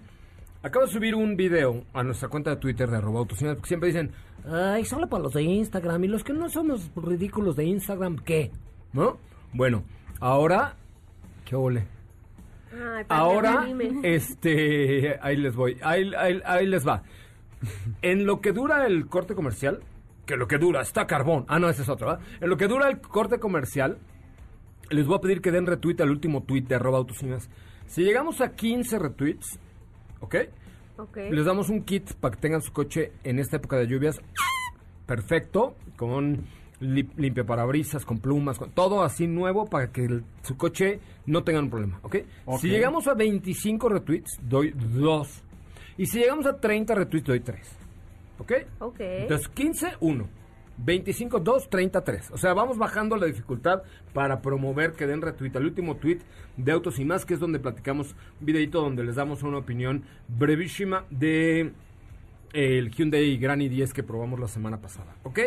[0.62, 4.10] Acabo de subir un video a nuestra cuenta de Twitter de arroba porque siempre dicen,
[4.46, 6.04] ay, solo para los de Instagram.
[6.04, 8.50] Y los que no somos ridículos de Instagram, ¿qué?
[8.92, 9.18] ¿No?
[9.54, 9.84] Bueno,
[10.20, 10.76] ahora...
[11.46, 11.86] ¿Qué ole?
[12.72, 13.66] Ay, Ahora,
[14.02, 17.02] este, ahí les voy, ahí, ahí- ahí les va.
[18.02, 19.80] En lo que dura el corte comercial,
[20.26, 21.44] que lo que dura está carbón.
[21.48, 22.22] Ah, no, ese es otro, ¿verdad?
[22.40, 23.98] En lo que dura el corte comercial,
[24.90, 27.04] les voy a pedir que den retweet al último tweet de arroba.
[27.86, 29.58] Si llegamos a 15 retweets,
[30.20, 30.36] ¿ok?
[30.98, 31.16] Ok.
[31.30, 34.20] Les damos un kit para que tengan su coche en esta época de lluvias
[35.06, 36.44] perfecto, con
[36.80, 41.42] li- limpia parabrisas, con plumas, con todo así nuevo para que el- su coche no
[41.42, 42.16] tenga un problema, ¿ok?
[42.46, 42.60] Ok.
[42.60, 45.42] Si llegamos a 25 retweets, doy 2.
[45.98, 47.60] Y si llegamos a 30 retweets, doy 3.
[48.38, 48.52] ¿Ok?
[48.78, 49.00] Ok.
[49.00, 50.28] Entonces, 15, 1.
[50.84, 52.30] 25, 2, 30, 3.
[52.32, 53.82] O sea, vamos bajando la dificultad
[54.14, 56.20] para promover que den retweet al último tweet
[56.56, 60.04] de Autos y Más, que es donde platicamos un videito donde les damos una opinión
[60.28, 61.72] brevísima de
[62.52, 65.16] el Hyundai Gran i10 que probamos la semana pasada.
[65.22, 65.38] ¿Ok?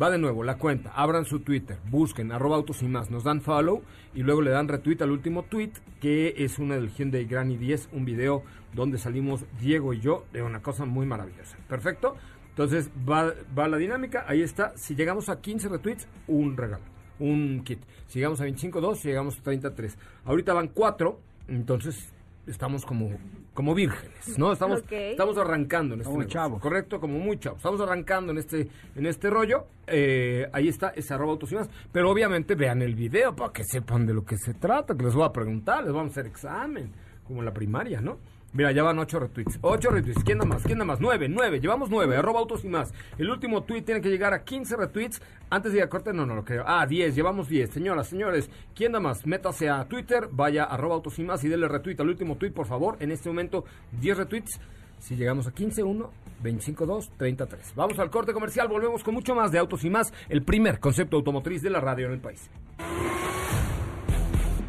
[0.00, 3.40] Va de nuevo, la cuenta, abran su Twitter, busquen arroba autos y más, nos dan
[3.40, 3.82] follow
[4.14, 7.88] y luego le dan retweet al último tweet que es una del Hyundai Gran i10,
[7.92, 8.42] un video
[8.74, 11.56] donde salimos Diego y yo de una cosa muy maravillosa.
[11.66, 12.16] ¿Perfecto?
[12.56, 14.72] Entonces va, va la dinámica, ahí está.
[14.76, 16.82] Si llegamos a 15 retweets, un regalo,
[17.18, 17.80] un kit.
[18.06, 19.98] Si llegamos a 25, 2, si llegamos a 33.
[20.24, 22.14] Ahorita van 4, entonces
[22.46, 23.10] estamos como,
[23.52, 24.54] como vírgenes, ¿no?
[24.54, 26.62] Estamos, estamos arrancando en este Como negocio, chavos.
[26.62, 27.58] correcto, como muy chavos.
[27.58, 29.66] Estamos arrancando en este, en este rollo.
[29.86, 31.68] Eh, ahí está, es arroba autos y más.
[31.92, 35.14] Pero obviamente vean el video para que sepan de lo que se trata, que les
[35.14, 36.90] voy a preguntar, les vamos a hacer examen,
[37.22, 38.16] como en la primaria, ¿no?
[38.56, 39.58] Mira, ya van ocho retweets.
[39.60, 40.24] Ocho retweets.
[40.24, 40.62] ¿Quién da más?
[40.62, 40.98] ¿Quién da más?
[40.98, 41.60] Nueve, nueve.
[41.60, 42.16] Llevamos nueve.
[42.16, 42.94] Arroba autos y más.
[43.18, 45.20] El último tweet tiene que llegar a 15 retweets.
[45.50, 46.64] Antes de ir a corte, no, no lo creo.
[46.66, 47.14] Ah, 10.
[47.14, 47.68] Llevamos 10.
[47.68, 49.26] Señoras, señores, ¿quién da más?
[49.26, 52.52] Métase a Twitter, vaya a arroba autos y más y dele retweet al último tweet,
[52.52, 52.96] por favor.
[53.00, 53.66] En este momento,
[54.00, 54.58] 10 retweets.
[55.00, 56.10] Si llegamos a 15, 1,
[56.42, 57.74] 25, 2, 33.
[57.76, 58.68] Vamos al corte comercial.
[58.68, 60.14] Volvemos con mucho más de autos y más.
[60.30, 62.48] El primer concepto automotriz de la radio en el país.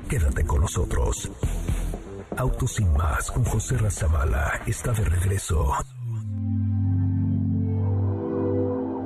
[0.09, 1.31] Quédate con nosotros.
[2.37, 5.73] Autos sin más con José Razabala está de regreso.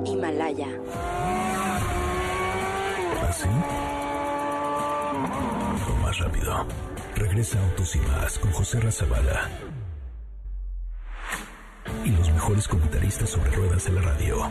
[0.04, 0.68] Himalaya.
[3.26, 3.48] ¿Así?
[5.88, 6.66] O más rápido.
[7.16, 9.48] Regresa Autos y más con José Razabala.
[12.04, 14.50] Y los mejores comentaristas sobre ruedas de la radio.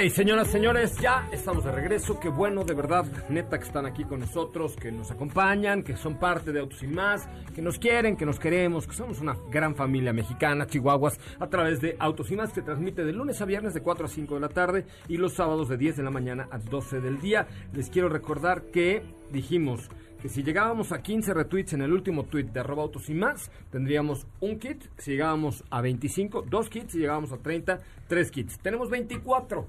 [0.00, 2.20] Hey, señoras, señores, ya estamos de regreso.
[2.20, 6.20] Qué bueno, de verdad, neta, que están aquí con nosotros, que nos acompañan, que son
[6.20, 9.74] parte de Autos y Más, que nos quieren, que nos queremos, que somos una gran
[9.74, 13.74] familia mexicana, chihuahuas, a través de Autos y Más, que transmite de lunes a viernes
[13.74, 16.46] de 4 a 5 de la tarde y los sábados de 10 de la mañana
[16.52, 17.48] a 12 del día.
[17.72, 19.90] Les quiero recordar que dijimos
[20.22, 23.50] que si llegábamos a 15 retweets en el último tweet de arroba autos y más,
[23.72, 24.84] tendríamos un kit.
[24.96, 26.92] Si llegábamos a 25, dos kits.
[26.92, 28.60] Si llegábamos a 30, tres kits.
[28.60, 29.66] Tenemos 24.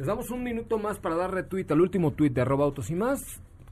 [0.00, 2.94] Les damos un minuto más para dar retweet al último tweet de arroba autos y
[2.94, 3.20] más.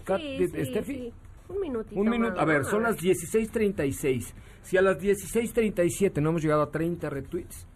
[0.04, 0.94] Kat- Sí, de- sí, Steffi.
[0.94, 1.12] sí.
[1.48, 1.98] Un minutito.
[1.98, 2.32] Un minuto.
[2.32, 4.34] más, A ver, son las 16.36.
[4.60, 7.66] Si a las 16.37 no hemos llegado a 30 retweets,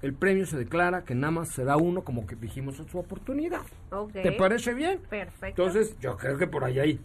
[0.00, 2.98] el premio se declara que nada más se da uno, como que dijimos en su
[2.98, 3.60] oportunidad.
[3.92, 4.12] Ok.
[4.12, 5.00] ¿Te parece bien?
[5.10, 5.46] Perfecto.
[5.62, 7.00] Entonces, yo creo que por ahí hay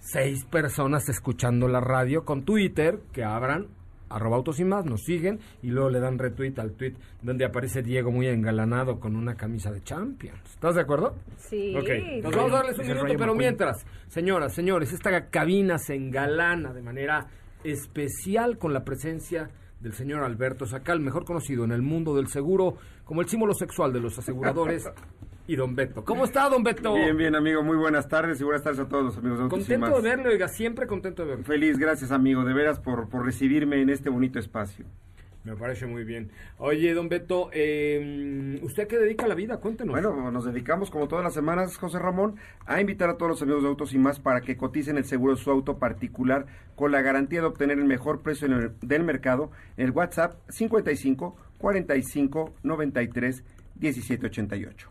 [0.00, 3.68] seis personas escuchando la radio con Twitter que abran
[4.10, 7.82] arroba autos y más, nos siguen y luego le dan retweet al tweet donde aparece
[7.82, 10.40] Diego muy engalanado con una camisa de Champions.
[10.44, 11.14] ¿Estás de acuerdo?
[11.38, 11.74] Sí.
[11.76, 13.38] Ok, nos vamos a darles un minuto, pero McQueen.
[13.38, 17.26] mientras, señoras, señores, esta cabina se engalana de manera
[17.64, 22.74] especial con la presencia del señor Alberto Sacal, mejor conocido en el mundo del seguro
[23.04, 24.88] como el símbolo sexual de los aseguradores,
[25.50, 26.04] y don Beto.
[26.04, 26.94] ¿Cómo está, don Beto?
[26.94, 27.64] Bien, bien, amigo.
[27.64, 30.46] Muy buenas tardes y buenas tardes a todos los amigos de Contento de verle, oiga,
[30.46, 31.44] siempre contento de verle.
[31.44, 32.44] Feliz, gracias, amigo.
[32.44, 34.84] De veras por, por recibirme en este bonito espacio.
[35.42, 36.30] Me parece muy bien.
[36.58, 39.56] Oye, don Beto, eh, ¿usted a qué dedica la vida?
[39.56, 39.92] Cuéntenos.
[39.92, 42.36] Bueno, nos dedicamos, como todas las semanas, José Ramón,
[42.66, 45.34] a invitar a todos los amigos de Autos y Más para que coticen el seguro
[45.34, 49.02] de su auto particular con la garantía de obtener el mejor precio en el- del
[49.02, 53.42] mercado en el WhatsApp 55 45 93
[53.76, 54.90] 17 88.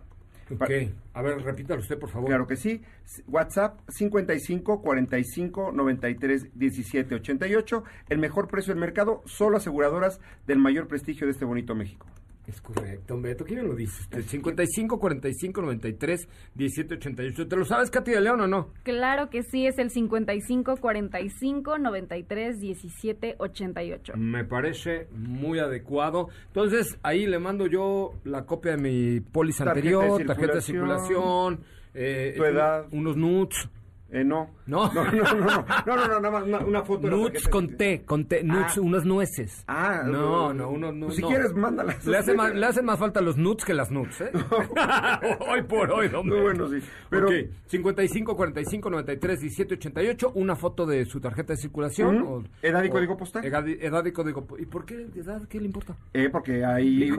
[0.51, 0.71] Ok,
[1.13, 2.27] a ver, repítalo usted, por favor.
[2.27, 2.81] Claro que sí.
[3.27, 7.83] WhatsApp 55 45 93 17 88.
[8.09, 12.07] El mejor precio del mercado, solo aseguradoras del mayor prestigio de este bonito México.
[12.49, 13.45] Es correcto, don Beto.
[13.45, 14.23] ¿Quién me lo dice usted?
[14.23, 17.47] 55 45 93 17 88.
[17.47, 18.69] ¿Te lo sabes, Katy de León, o no?
[18.81, 24.13] Claro que sí, es el 55 45 93 17 88.
[24.17, 26.29] Me parece muy adecuado.
[26.47, 30.61] Entonces, ahí le mando yo la copia de mi póliza Tarjeta de anterior, tarjeta de
[30.61, 31.59] circulación,
[31.93, 32.87] eh, tu edad.
[32.91, 33.69] unos nudes.
[34.11, 34.49] Eh, no.
[34.69, 34.91] No.
[34.93, 37.49] No, no, no, no, no, no, no, nada más una, foto tarjeta.
[37.49, 38.81] con T, con T, nudes, Ah.
[38.81, 39.63] unas nueces.
[39.67, 41.05] Ah, no, no, unos nudes.
[41.07, 41.27] pues si no.
[41.29, 42.05] quieres, mándalas.
[42.05, 44.31] Le, hace más, le hacen más falta los nudes que las nudes, ¿eh?
[45.49, 46.23] hoy por hoy, Beto.
[46.23, 46.79] bueno, sí.
[47.09, 47.33] Pero- Ok,
[47.65, 52.47] 55 45 93 17 88, una foto de su tarjeta de circulación.
[52.61, 53.43] Edad y código postal.
[53.45, 53.65] Edad,
[54.05, 55.41] y- código ¿Y por qué edad?
[55.47, 55.95] ¿Qué le importa?
[56.13, 57.09] Eh, porque hay...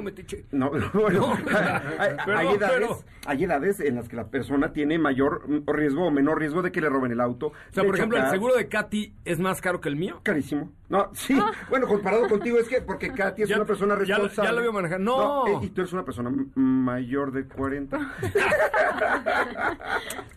[0.52, 5.48] No, no, bueno, No, hay, edades, hay edades en las que la persona tiene mayor
[5.48, 7.48] mm, riesgo o menor riesgo de que le roben el auto.
[7.48, 10.20] O sea, por ejemplo, el seguro de Katy es más caro que el mío.
[10.22, 10.70] Carísimo.
[10.88, 11.38] No, sí.
[11.68, 14.48] Bueno, comparado contigo es que porque Katy es Ya- una persona ya lo- responsable.
[14.50, 15.00] ya lo vio manejar.
[15.00, 15.46] No.
[15.46, 17.96] eh, y tú eres una persona mayor de 40.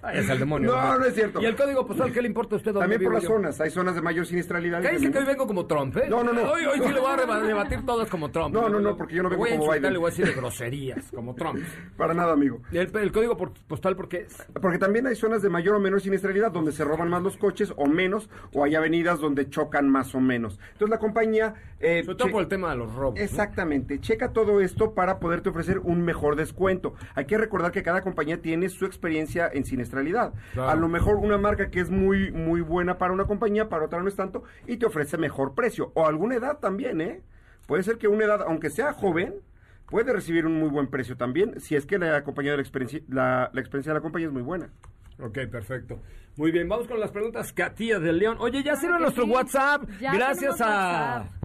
[0.01, 0.71] Ay, es el demonio.
[0.75, 1.41] No, no es cierto.
[1.41, 2.71] ¿Y el código postal qué le importa a usted?
[2.73, 3.29] dónde También por las yo?
[3.29, 3.59] zonas.
[3.61, 4.81] Hay zonas de mayor siniestralidad.
[4.81, 6.05] Cállese que hoy vengo como Trump, ¿eh?
[6.09, 6.43] No, no, no.
[6.51, 8.53] Hoy, hoy sí le voy a reba- debatir todas como Trump.
[8.53, 9.93] No, no, no, porque yo no vengo voy a como insultar, Biden.
[9.93, 11.59] Le voy a decir de groserías, como Trump.
[11.97, 12.61] Para nada, amigo.
[12.71, 14.45] ¿El, el código postal por qué es?
[14.61, 17.73] Porque también hay zonas de mayor o menor siniestralidad donde se roban más los coches
[17.77, 20.59] o menos, o hay avenidas donde chocan más o menos.
[20.73, 21.53] Entonces la compañía...
[21.79, 23.15] eh, Sobre todo por el tema de los robos.
[23.15, 23.21] ¿no?
[23.23, 26.95] Exactamente, checa todo esto para poderte ofrecer un mejor descuento.
[27.15, 30.33] Hay que recordar que cada compañía tiene su experiencia en siniestralidad.
[30.53, 30.69] Claro.
[30.69, 34.01] A lo mejor una marca que es muy muy buena para una compañía, para otra
[34.01, 35.91] no es tanto, y te ofrece mejor precio.
[35.93, 37.21] O alguna edad también, ¿eh?
[37.67, 39.35] Puede ser que una edad, aunque sea joven,
[39.89, 43.01] puede recibir un muy buen precio también, si es que la compañía de la experiencia,
[43.07, 44.69] la, la experiencia de la compañía es muy buena.
[45.19, 45.99] Ok, perfecto.
[46.35, 47.53] Muy bien, vamos con las preguntas.
[47.53, 48.37] Katia de León.
[48.39, 49.29] Oye, ya sirve nuestro sí.
[49.29, 49.83] WhatsApp.
[49.99, 51.43] Ya Gracias a WhatsApp.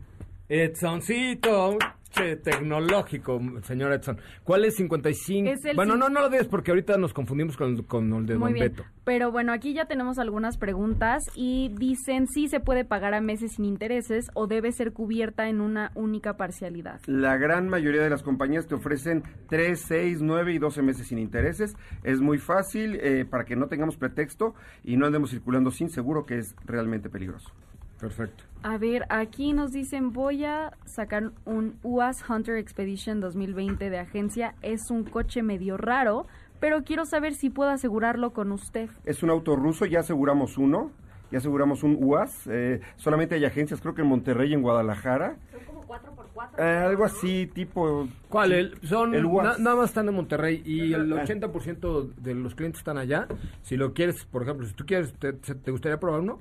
[0.48, 1.78] Edsoncito.
[2.11, 4.18] Che, tecnológico, señor Edson.
[4.42, 5.51] ¿Cuál es 55?
[5.51, 8.27] Es el bueno, no, no lo digas porque ahorita nos confundimos con, el- con el
[8.27, 8.68] de Muy Don bien.
[8.73, 8.85] Beto.
[9.05, 13.53] Pero bueno, aquí ya tenemos algunas preguntas y dicen si se puede pagar a meses
[13.57, 17.01] sin intereses o debe ser cubierta en una única parcialidad.
[17.07, 21.18] La gran mayoría de las compañías te ofrecen 3, 6, 9 y 12 meses sin
[21.18, 21.77] intereses.
[22.05, 26.25] Es muy fácil eh, para que no tengamos pretexto y no andemos circulando sin seguro,
[26.25, 27.51] que es realmente peligroso.
[28.00, 28.44] Perfecto.
[28.62, 34.54] A ver, aquí nos dicen voy a sacar un UAS Hunter Expedition 2020 de agencia.
[34.62, 36.26] Es un coche medio raro,
[36.61, 38.88] pero quiero saber si puedo asegurarlo con usted.
[39.04, 40.90] Es un auto ruso, ya aseguramos uno,
[41.30, 42.46] ya aseguramos un UAS.
[42.48, 45.37] eh, solamente hay agencias, creo que en Monterrey y en Guadalajara.
[45.52, 46.58] Son como 4x4.
[46.58, 48.08] Eh, algo así, tipo...
[48.28, 48.52] ¿Cuál?
[48.52, 49.58] El, son El UAS.
[49.58, 51.24] na- nada más están en Monterrey y el Ah.
[51.24, 53.26] 80% de los clientes están allá.
[53.62, 56.40] Si lo quieres, por ejemplo, si tú quieres, ¿te, te- te gustaría probar uno?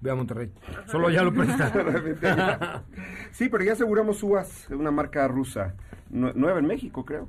[0.00, 0.50] Ve a Monterrey.
[0.86, 2.82] Solo ya lo presta.
[3.32, 5.74] sí, pero ya aseguramos UAS, una marca rusa,
[6.10, 7.28] nue- nueva en México, creo.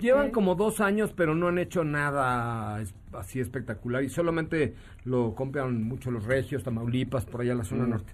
[0.00, 5.82] Llevan como dos años, pero no han hecho nada así espectacular y solamente lo compran
[5.84, 7.90] mucho los regios, Tamaulipas, por allá en la zona Mm.
[7.90, 8.12] norte.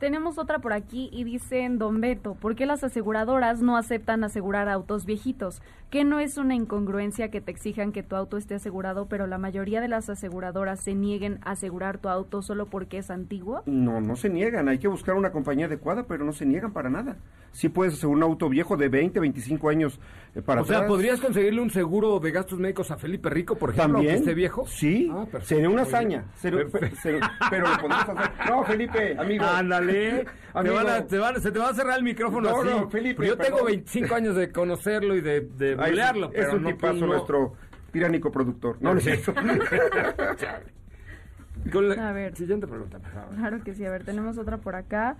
[0.00, 4.66] Tenemos otra por aquí y dicen, Don Beto, ¿por qué las aseguradoras no aceptan asegurar
[4.70, 5.60] autos viejitos?
[5.90, 9.36] ¿Que no es una incongruencia que te exijan que tu auto esté asegurado, pero la
[9.36, 13.62] mayoría de las aseguradoras se nieguen a asegurar tu auto solo porque es antiguo?
[13.66, 16.88] No, no se niegan, hay que buscar una compañía adecuada, pero no se niegan para
[16.88, 17.16] nada.
[17.52, 20.00] Sí puedes asegurar un auto viejo de 20, 25 años
[20.34, 20.88] eh, para o sea, atrás.
[20.90, 24.14] ¿podrías conseguirle un seguro de gastos médicos a Felipe Rico, por ejemplo, ¿También?
[24.14, 24.64] aunque esté viejo?
[24.66, 26.24] Sí, Ah, sería una hazaña.
[26.40, 28.30] pero lo podemos hacer.
[28.48, 29.44] No, Felipe, amigo.
[29.44, 29.89] Ándale.
[29.90, 30.74] Te Amigo.
[30.74, 32.70] van a- te van- se te va a cerrar el micrófono No, así.
[32.70, 33.66] no, Felipe, Pero yo tengo perdón.
[33.72, 37.06] 25 años de conocerlo y de, de Ay, bulearlo, es pero un no, tipazo no-
[37.06, 37.54] nuestro
[37.92, 38.76] tiránico productor.
[38.80, 39.34] No, no es cierto.
[41.72, 42.36] Con la A ver.
[42.36, 43.34] siguiente pregunta, por favor.
[43.36, 45.16] Claro que sí, a ver, tenemos otra por acá.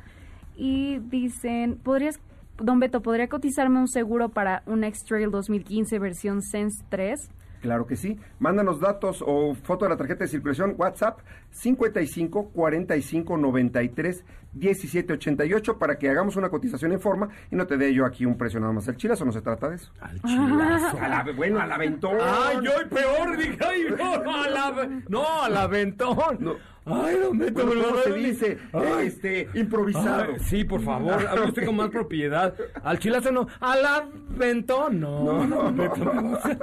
[0.56, 2.18] Y dicen, ¿podrías,
[2.58, 7.28] Don Beto, ¿podría cotizarme un seguro para un X-Trail 2015 versión Sense 3?
[7.60, 8.18] Claro que sí.
[8.38, 15.78] Mándanos datos o foto de la tarjeta de circulación WhatsApp 55 45 93 17 88
[15.78, 18.58] para que hagamos una cotización en forma y no te dé yo aquí un precio
[18.60, 18.88] nada más.
[18.88, 19.92] El chilazo no se trata de eso.
[20.00, 20.98] Al chilazo.
[21.00, 22.16] A la- bueno, al aventón.
[22.20, 26.58] Ay, yo peor, dije, ay, no, al ave- no, al aventón.
[26.86, 28.58] Ay, don Beto, Bueno, ¿cómo a se dice?
[28.72, 29.06] Ay.
[29.06, 30.32] Este, improvisado.
[30.32, 32.54] Ay, sí, por favor, hable usted con más propiedad.
[32.82, 35.44] Al chilazo no, al aventón, no.
[35.46, 35.62] No.
[35.62, 36.58] don Beto, me gusta.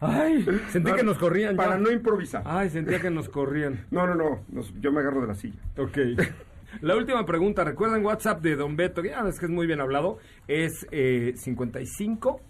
[0.00, 1.56] Ay, sentí que nos corrían ya.
[1.56, 2.42] Para no improvisar.
[2.46, 3.84] Ay, sentía que nos corrían.
[3.90, 4.40] No, no, no.
[4.48, 5.58] nos- yo me agarro de la silla.
[5.76, 5.98] Ok.
[6.82, 9.80] La última pregunta, recuerden WhatsApp de Don Beto, que ya ves que es muy bien
[9.80, 12.40] hablado, es eh, 55.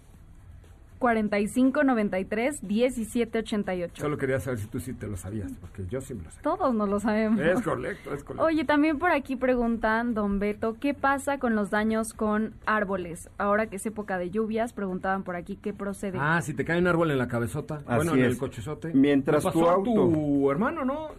[1.01, 3.93] 45 93 17 88.
[4.01, 6.39] Solo quería saber si tú sí te lo sabías, porque yo sí me lo sé.
[6.43, 7.39] Todos no lo sabemos.
[7.41, 8.45] Es correcto, es correcto.
[8.45, 13.29] Oye, también por aquí preguntan, don Beto, ¿qué pasa con los daños con árboles?
[13.39, 16.19] Ahora que es época de lluvias, preguntaban por aquí qué procede.
[16.21, 18.27] Ah, si te cae un árbol en la cabezota, Así bueno, en es.
[18.27, 18.93] el cochezote.
[18.93, 21.09] Mientras tu a auto- tu hermano, ¿no?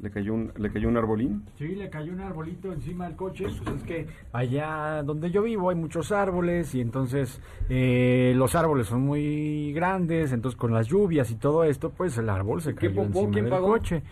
[0.00, 1.42] Le cayó un, le cayó un arbolín.
[1.58, 3.44] Sí, le cayó un arbolito encima del coche.
[3.64, 8.86] Pues es que allá donde yo vivo hay muchos árboles y entonces eh, los árboles
[8.86, 10.32] son muy grandes.
[10.32, 13.18] Entonces con las lluvias y todo esto, pues el árbol se ¿Quién cayó popó?
[13.18, 13.68] encima ¿Quién del pagó?
[13.68, 14.02] coche.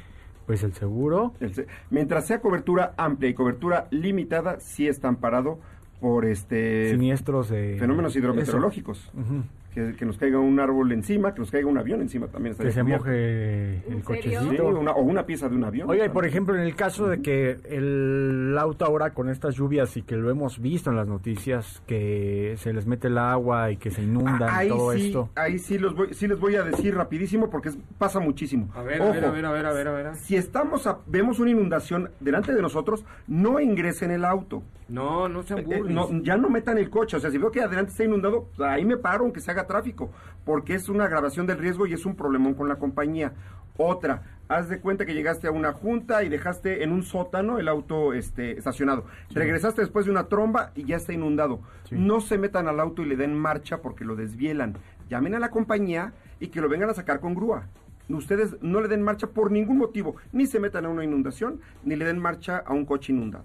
[0.47, 1.35] Pues el seguro.
[1.41, 5.59] El se- mientras sea cobertura amplia y cobertura limitada, sí está amparado
[6.01, 7.77] por este Siniestros de...
[7.79, 9.11] fenómenos hidrometeorológicos.
[9.15, 9.43] Ujú.
[9.77, 12.55] Que, que nos caiga un árbol encima, que nos caiga un avión encima también.
[12.57, 13.05] Que se cubierto.
[13.05, 14.69] moje el Sí, cochecito.
[14.69, 15.91] una- o una pieza de un avión.
[15.91, 19.95] Oiga, y por ejemplo, en el caso de que el auto ahora con estas lluvias
[19.99, 23.77] y que lo hemos visto en las noticias, que se les mete el agua y
[23.77, 25.29] que se inundan ahí todo sí, esto.
[25.35, 28.71] ahí sí, los voy, sí les voy a decir rapidísimo porque es- pasa muchísimo.
[28.75, 30.17] A ver, a Ojo, ver, a ver, a ver, a ver, a ver.
[30.17, 34.63] Si estamos a- vemos una inundación delante de nosotros, no ingresen el auto.
[34.89, 35.95] No, no sean Eh, burris.
[35.95, 37.17] no, ya no metan el coche.
[37.17, 39.67] O sea, si veo que adelante está inundado, pues, ahí me paro aunque se haga
[39.67, 40.11] tráfico.
[40.45, 43.33] Porque es una agravación del riesgo y es un problemón con la compañía.
[43.79, 47.69] Otra, haz de cuenta que llegaste a una junta y dejaste en un sótano el
[47.69, 49.05] auto este, estacionado.
[49.31, 51.61] Regresaste después de una tromba y ya está inundado.
[51.91, 54.77] No se metan al auto y le den marcha porque lo desvielan.
[55.11, 57.67] Llamen a la compañía y que lo vengan a sacar con grúa.
[58.09, 60.15] Ustedes no le den marcha por ningún motivo.
[60.33, 63.45] Ni se metan a una inundación, ni le den marcha a un coche inundado.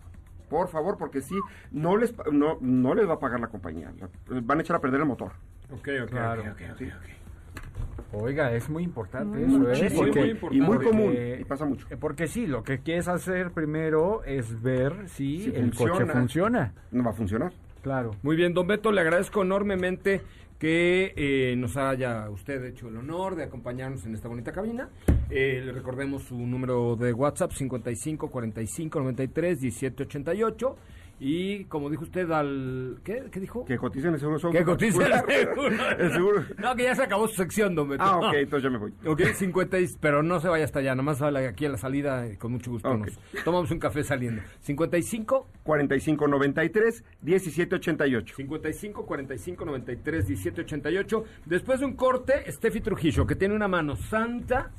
[0.52, 1.34] Por favor, porque si
[1.72, 3.90] no les, no, no les va a pagar la compañía.
[3.98, 5.32] La- Van a echar a perder el motor.
[5.72, 6.42] Ok, ok, Claro.
[6.42, 8.22] ok, ok, ok, ok.
[8.24, 9.90] Oiga, es muy importante Muy eso, ¿eh?
[9.94, 10.62] muy y importante.
[10.62, 11.88] muy porque- común, y pasa mucho.
[11.90, 16.14] eh, Porque sí, lo que quieres hacer primero es ver si, Si el coche funciona.
[16.14, 16.74] funciona.
[16.92, 17.54] No va a funcionar.
[17.82, 18.12] Claro.
[18.22, 20.22] Muy bien, don Beto, le agradezco enormemente
[20.62, 24.90] que eh, nos haya usted hecho el honor de acompañarnos en esta bonita cabina.
[25.32, 30.76] Eh, le recordemos su número de WhatsApp 55 45 93 17 88
[31.24, 33.64] y como dijo usted al ¿qué, ¿Qué dijo?
[33.64, 34.38] Que coticen el seguro.
[34.38, 35.14] auto Que cotice el
[35.46, 35.70] seguro.
[36.00, 36.44] El seguro.
[36.58, 38.04] No, que ya se acabó su sección, don Beto.
[38.04, 38.92] Ah, ok, entonces ya me voy.
[39.06, 42.28] Ok, 50, y- pero no se vaya hasta allá, nomás sale aquí a la salida
[42.28, 43.06] y con mucho gusto Ok.
[43.06, 44.42] nos tomamos un café saliendo.
[44.62, 48.34] 55 45 93 17 88.
[48.36, 51.24] 55 45 93 17 88.
[51.46, 54.72] Después de un corte, Steffi Trujillo, que tiene una mano santa,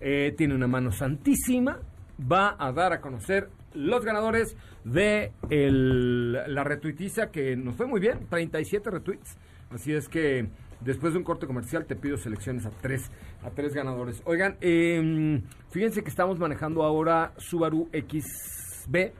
[0.00, 1.78] eh, tiene una mano santísima,
[2.18, 8.26] va a dar a conocer los ganadores de la retuitiza que nos fue muy bien,
[8.28, 9.36] 37 retweets.
[9.70, 10.48] Así es que
[10.80, 13.10] después de un corte comercial te pido selecciones a tres,
[13.42, 14.22] a tres ganadores.
[14.24, 19.12] Oigan, eh, fíjense que estamos manejando ahora Subaru XB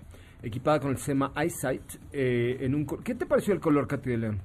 [0.42, 1.82] equipada con el SEMA EyeSight.
[2.12, 4.40] eh, en un, ¿Qué te pareció el color, Katy de León?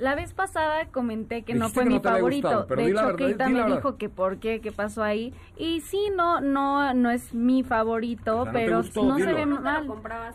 [0.00, 2.48] La vez pasada comenté que no fue que mi no favorito.
[2.48, 3.76] gustado, pero de hecho, verdad, Keita me verdad.
[3.76, 5.34] dijo que por qué, qué pasó ahí.
[5.58, 9.18] Y sí, no, no, no es mi favorito, O sea, no te pero gustó, no
[9.18, 9.86] se ve ¿No mal.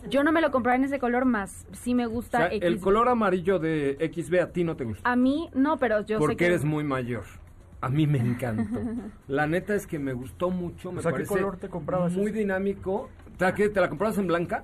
[0.07, 1.66] Yo no me lo compraba en ese color más.
[1.74, 2.84] Sí me O gusta sea, el XB.
[2.84, 5.09] color amarillo de XB a ti no te gusta.
[5.11, 7.24] A mí no, pero yo sé porque que eres muy mayor.
[7.82, 8.80] A mí me encantó.
[9.28, 10.91] La neta es que me gustó mucho.
[10.91, 12.38] Me O sea, ¿qué parece color te comprabas Muy ese?
[12.39, 13.09] dinámico.
[13.36, 13.70] O sea, ¿qué?
[13.70, 14.63] ¿Te la comprabas en blanca?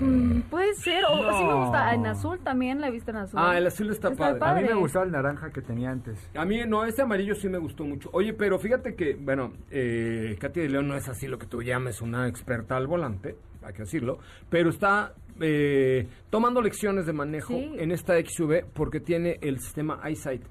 [0.00, 1.62] Mm, puede ser, o sí me No.
[1.64, 3.38] gusta en azul también, la he visto en azul.
[3.40, 4.38] Ah, el azul está, padre.
[4.40, 6.18] A mí me gustaba el naranja que tenía antes.
[6.34, 8.10] A mí no, este amarillo sí me gustó mucho.
[8.12, 11.62] Oye, pero fíjate que, bueno, eh, Katy de León no es así lo que tú
[11.62, 14.18] llames una experta al volante, hay que decirlo,
[14.50, 17.74] pero está eh, tomando lecciones de manejo Sí.
[17.78, 20.42] en esta XV porque tiene el sistema EyeSight.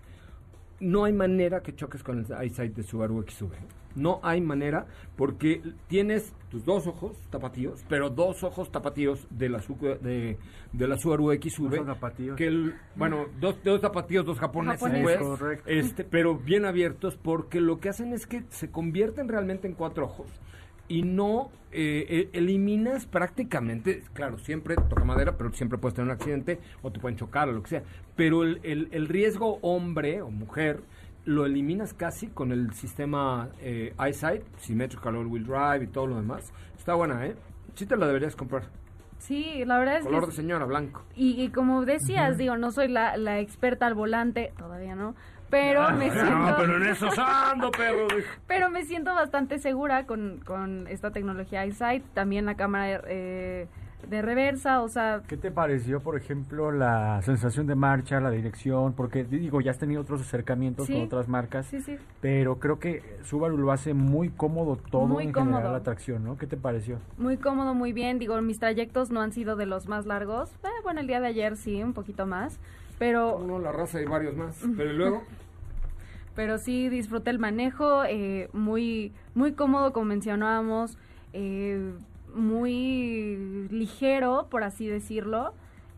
[0.80, 3.52] No hay manera que choques con el EyeSight de Subaru XV.
[3.96, 4.86] No hay manera
[5.16, 10.38] porque tienes tus dos ojos tapatíos, pero dos ojos tapatíos de la, Su- de,
[10.74, 11.70] de la Subaru XV.
[12.36, 15.04] Que el, bueno, dos, dos tapatíos, dos japoneses, Japoneses.
[15.18, 15.70] pues, Correcto.
[15.70, 20.06] este, pero bien abiertos porque lo que hacen es que se convierten realmente en cuatro
[20.06, 20.28] ojos
[20.88, 26.12] y no eh, eh, eliminas prácticamente, claro, siempre toca madera, pero siempre puedes tener un
[26.16, 27.84] accidente o te pueden chocar o lo que sea.
[28.18, 30.82] Pero el, el- el riesgo hombre o mujer
[31.26, 36.52] lo eliminas casi con el sistema eh, EyeSight, Symmetrical All-Wheel Drive y todo lo demás.
[36.78, 37.36] Está buena, ¿eh?
[37.76, 38.64] Sí te la deberías comprar.
[39.20, 40.28] Sí, la verdad es Color que...
[40.28, 41.04] de señora, blanco.
[41.16, 45.14] Y, y como decías, digo, no soy la, la experta al volante, todavía no,
[45.52, 46.32] pero me siento...
[46.32, 48.08] No, pero en eso ando, perro.
[48.48, 53.68] Pero me siento bastante segura con, con esta tecnología EyeSight, también la cámara eh,
[54.10, 58.94] de reversa, o sea, ¿Qué te pareció, por ejemplo, la sensación de marcha, la dirección?
[58.94, 60.94] Porque digo, ya has tenido otros acercamientos Sí.
[60.94, 61.98] con otras marcas, sí, sí.
[62.20, 65.74] pero creo que Subaru lo hace muy cómodo todo Muy en general cómodo.
[65.74, 66.38] la tracción, ¿no?
[66.38, 66.98] ¿Qué te pareció?
[67.18, 68.20] Muy cómodo, muy bien.
[68.20, 70.50] Digo, mis trayectos no han sido de los más largos.
[70.64, 72.60] Eh, bueno, el día de ayer sí, un poquito más.
[73.00, 74.60] Pero, Uno, la raza y varios más.
[74.78, 75.24] Pero ¿y luego,
[76.36, 78.04] pero sí disfruté el manejo.
[78.06, 80.98] eh, muy, muy cómodo, como mencionábamos.
[81.34, 81.94] eh,
[82.36, 85.54] muy ligero, por así decirlo.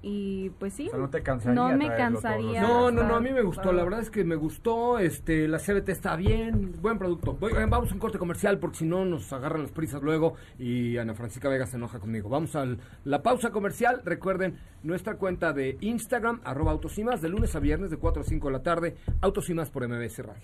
[0.06, 0.88] Y pues sí.
[0.88, 2.62] O sea, no te cansaría No me cansaría.
[2.62, 5.60] No, no, no, a mí me gustó, la verdad es que me gustó, este, la
[5.60, 7.38] CBT está bien, buen producto.
[7.40, 10.34] Voy- eh, vamos a un corte comercial porque si no nos agarran las prisas luego
[10.60, 12.28] y Ana Francisca Vega se enoja conmigo.
[12.28, 12.66] Vamos a
[13.06, 17.60] la pausa comercial, recuerden nuestra cuenta de Instagram, arroba Autos y Más, de lunes a
[17.62, 20.44] viernes de 4 a 5 de la tarde, Autos y Más por MBS Radio.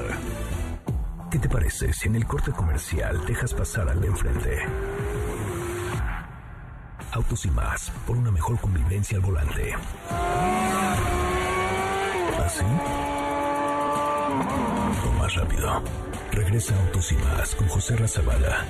[1.29, 4.59] ¿Qué te parece si en el corte comercial dejas pasar al de enfrente?
[7.11, 9.75] Autos y más, por una mejor convivencia al volante.
[12.45, 12.63] ¿Así?
[15.03, 15.81] O más rápido.
[16.31, 18.65] Regresa Autos y más con José Razabala.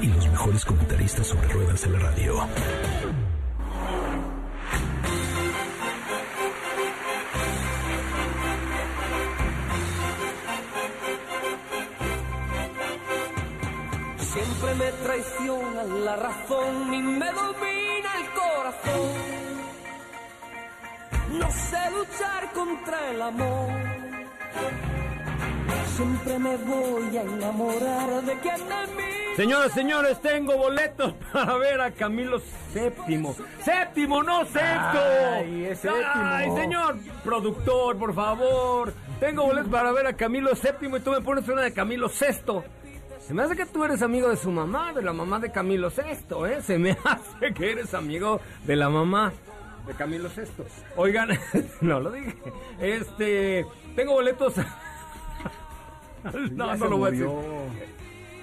[0.00, 2.48] Y los mejores comentaristas sobre ruedas de la radio.
[14.18, 19.65] Siempre me traiciona la razón y me domina el corazón.
[21.38, 23.70] No sé luchar contra el amor.
[25.96, 29.36] Siempre me voy a enamorar de quien de mí.
[29.36, 32.40] Señoras, señores, tengo boletos para ver a Camilo
[32.72, 33.34] Séptimo.
[33.62, 34.98] Séptimo, no sexto.
[35.34, 36.04] Ay, es séptimo.
[36.04, 38.92] Ay, señor productor, por favor.
[39.20, 42.64] Tengo boletos para ver a Camilo Séptimo y tú me pones una de Camilo Sexto.
[43.26, 45.90] Se me hace que tú eres amigo de su mamá, de la mamá de Camilo
[45.90, 46.62] Sexto, ¿eh?
[46.62, 49.32] Se me hace que eres amigo de la mamá
[49.86, 50.64] de Camilo Sexto.
[50.96, 51.28] Oigan,
[51.80, 52.34] no lo dije.
[52.80, 54.54] Este, tengo boletos.
[56.52, 57.28] no, no lo voy a decir.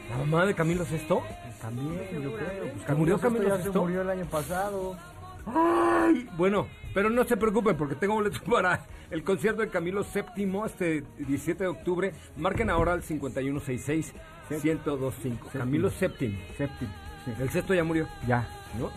[0.10, 1.24] ¿La mamá de Camilo Sexto?
[1.62, 2.72] También, yo creo.
[2.74, 3.82] Pues, ¿Que murió Camilo ya se Sesto?
[3.82, 4.98] murió el año pasado.
[5.46, 10.62] Ay, bueno, pero no se preocupen porque tengo boletos para el concierto de Camilo VII
[10.66, 12.14] este 17 de octubre.
[12.38, 14.14] Marquen ahora al 5166
[14.50, 15.50] 1025.
[15.54, 16.40] Camilo VII.
[16.58, 16.92] Séptimo.
[17.26, 17.32] sí.
[17.40, 18.48] El sexto ya murió, Ya.
[18.80, 18.92] ¿no?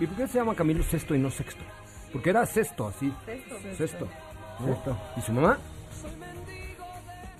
[0.00, 1.62] ¿Y por qué se llama Camilo VI y no sexto?
[2.12, 3.12] Porque era sexto, así.
[3.26, 3.54] Sexto.
[3.76, 4.08] Sexto.
[4.58, 4.66] ¿no?
[4.66, 4.98] Sexto.
[5.16, 5.58] ¿Y su mamá?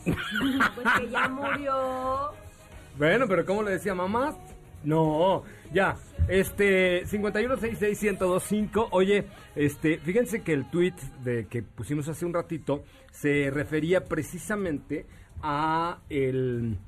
[0.05, 2.33] Pues que ya murió.
[2.97, 4.37] Bueno, pero ¿cómo le decía mamá?
[4.85, 5.43] No,
[5.73, 5.97] ya.
[6.29, 8.89] Este, 51661025.
[8.93, 15.07] Oye, este, fíjense que el tweet de que pusimos hace un ratito se refería precisamente
[15.43, 16.79] a el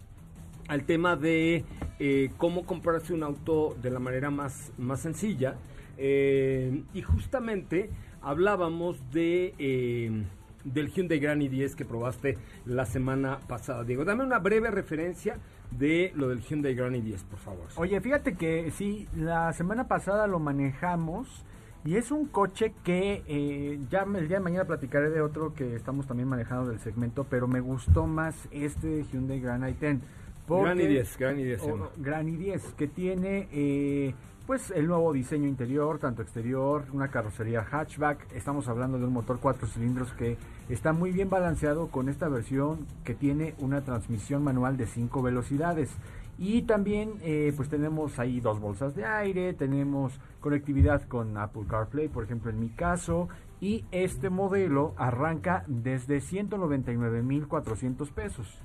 [0.68, 1.64] al tema de
[2.04, 5.54] eh, cómo comprarse un auto de la manera más, más sencilla.
[5.96, 7.90] Eh, y justamente
[8.20, 10.24] hablábamos de eh,
[10.64, 13.84] del Hyundai Grand i10 que probaste la semana pasada.
[13.84, 15.38] Diego, dame una breve referencia
[15.70, 17.68] de lo del Hyundai Grand i10, por favor.
[17.76, 21.44] Oye, fíjate que sí, la semana pasada lo manejamos
[21.84, 26.08] y es un coche que ya el día de mañana platicaré de otro que estamos
[26.08, 30.00] también manejando del segmento, pero me gustó más este Hyundai Grand i10.
[30.46, 31.88] Porque- Grand i10, Grand i10 se o- llama.
[31.96, 34.14] Grand i10, que tiene eh,
[34.46, 38.32] pues el nuevo diseño interior, tanto exterior, una carrocería hatchback.
[38.34, 40.36] Estamos hablando de un motor cuatro cilindros que
[40.68, 45.90] está muy bien balanceado con esta versión que tiene una transmisión manual de cinco velocidades.
[46.38, 52.08] Y también eh, pues tenemos ahí dos bolsas de aire, tenemos conectividad con Apple CarPlay,
[52.08, 53.28] por ejemplo en mi caso,
[53.60, 58.58] y este modelo arranca desde 199.400 pesos.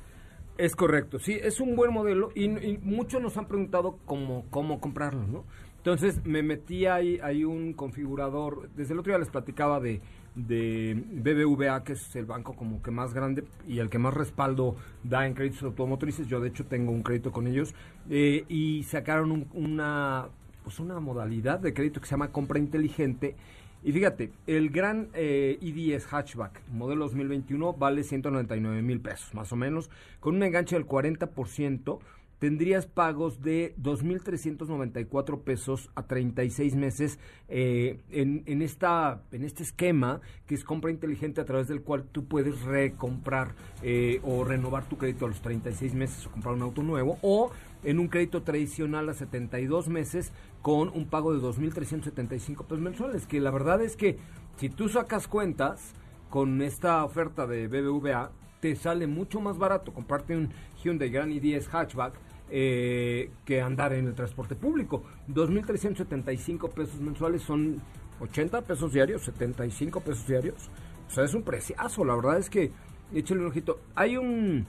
[0.57, 2.47] Es correcto, sí, es un buen modelo y,
[2.81, 5.45] muchos nos han preguntado cómo, cómo comprarlo, ¿no?
[5.77, 10.01] Entonces me metí ahí, hay un configurador, desde el otro día les platicaba de,
[10.35, 14.75] de BBVA, que es el banco como que más grande y el que más respaldo
[15.03, 16.27] da en créditos automotrices.
[16.27, 17.75] Yo de hecho tengo un crédito con ellos
[18.09, 20.27] eh, y sacaron un- una,
[20.63, 23.35] pues una modalidad de crédito que se llama compra inteligente.
[23.83, 29.55] Y fíjate, el gran eh, ID10 hatchback modelo 2021 vale 199 mil pesos, más o
[29.55, 31.99] menos, con un enganche del 40%.
[32.39, 37.17] Tendrías pagos de 2.394 pesos a 36 meses
[37.47, 42.03] eh, en, en, esta, en este esquema que es compra inteligente a través del cual
[42.11, 46.61] tú puedes recomprar eh, o renovar tu crédito a los 36 meses o comprar un
[46.61, 47.51] auto nuevo o
[47.83, 53.39] en un crédito tradicional a 72 meses con un pago de 2.375 pesos mensuales, que
[53.39, 54.17] la verdad es que
[54.57, 55.93] si tú sacas cuentas
[56.29, 60.49] con esta oferta de BBVA, te sale mucho más barato comprarte un
[60.83, 62.13] Hyundai Grand i10 hatchback
[62.49, 65.03] eh, que andar en el transporte público.
[65.29, 67.81] 2.375 pesos mensuales son
[68.19, 70.69] 80 pesos diarios, 75 pesos diarios.
[71.07, 72.03] O sea, es un preciazo.
[72.03, 72.71] La verdad es que,
[73.13, 73.79] échale un ojito.
[73.95, 74.65] Hay un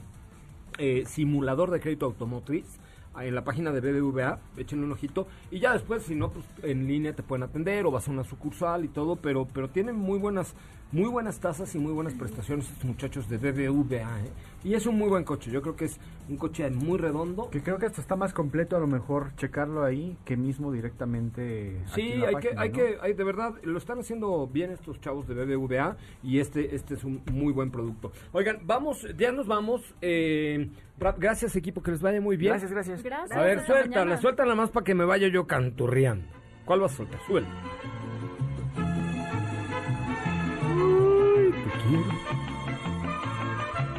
[0.79, 2.79] eh, simulador de crédito automotriz
[3.25, 5.27] en la página de BBVA, échenle un ojito.
[5.51, 8.25] Y ya después si no pues en línea te pueden atender o vas a una
[8.25, 10.55] sucursal y todo, pero pero tienen muy buenas
[10.91, 14.31] muy buenas tasas y muy buenas prestaciones estos muchachos de BBVA, ¿eh?
[14.65, 17.51] y es un muy buen coche, yo creo que es un coche muy redondo.
[17.51, 21.83] Que creo que hasta está más completo a lo mejor checarlo ahí que mismo directamente.
[21.93, 22.75] aquí Sí, en la hay página, que, hay ¿no?
[22.75, 26.95] que, hay, de verdad, lo están haciendo bien estos chavos de BBVA y este, este
[26.95, 28.11] es un muy buen producto.
[28.33, 29.83] Oigan, vamos, ya nos vamos.
[30.01, 32.53] eh, ra- gracias equipo, que les vaya muy bien.
[32.53, 33.03] Gracias, gracias.
[33.03, 33.39] Gracias.
[33.39, 36.27] A ver, suéltala, suéltala más para que me vaya yo canturreando.
[36.65, 37.21] ¿Cuál vas a soltar?
[37.27, 37.45] Suel.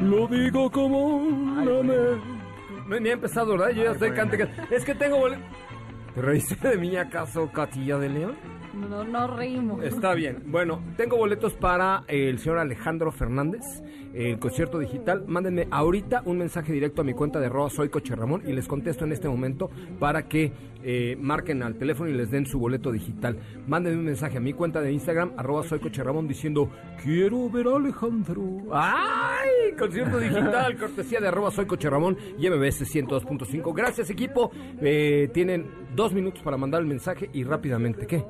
[0.00, 2.40] Lo digo como una me-
[2.88, 3.70] No he ni empezado, ¿verdad?
[3.70, 4.46] Yo ya estoy cantando.
[4.70, 5.28] Es que tengo.
[6.14, 8.36] ¿Te reíste de mí acaso, Catilla de León?
[8.74, 9.82] No, no reímos.
[9.82, 10.42] Está bien.
[10.46, 13.62] Bueno, tengo boletos para el señor Alejandro Fernández,
[14.14, 15.24] el concierto digital.
[15.26, 18.68] Mándenme ahorita un mensaje directo a mi cuenta de arroba soy Coche Ramón y les
[18.68, 20.52] contesto en este momento para que
[20.82, 23.38] eh, marquen al teléfono y les den su boleto digital.
[23.66, 26.70] Mándenme un mensaje a mi cuenta de Instagram, arroba soy Coche Ramón, diciendo
[27.02, 28.42] quiero ver a Alejandro.
[28.72, 29.76] ¡Ay!
[29.78, 33.74] Concierto digital, cortesía de arroba soy Coche Ramón y MBS 102.5.
[33.74, 34.50] Gracias equipo.
[34.80, 38.24] Eh, tienen dos minutos para mandar el mensaje y rápidamente, ¿qué?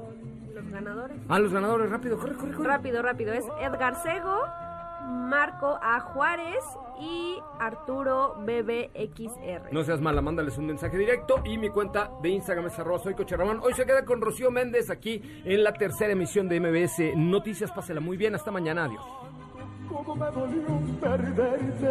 [0.71, 1.17] Los ganadores.
[1.29, 2.69] Ah, los ganadores, rápido, corre, corre, corre.
[2.69, 3.33] Rápido, rápido.
[3.33, 4.41] Es Edgar Sego,
[5.09, 5.99] Marco A.
[5.99, 6.63] Juárez
[7.01, 9.73] y Arturo BBXR.
[9.73, 13.15] No seas mala, mándales un mensaje directo y mi cuenta de Instagram es arroba soy
[13.15, 13.61] Coche Ramón.
[13.65, 17.73] Hoy se queda con Rocío Méndez aquí en la tercera emisión de MBS Noticias.
[17.73, 19.05] Pásela muy bien, hasta mañana, adiós.
[19.89, 20.67] Cómo me dolió
[21.01, 21.91] perderte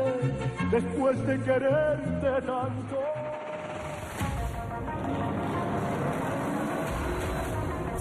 [0.71, 2.97] después de quererte tanto.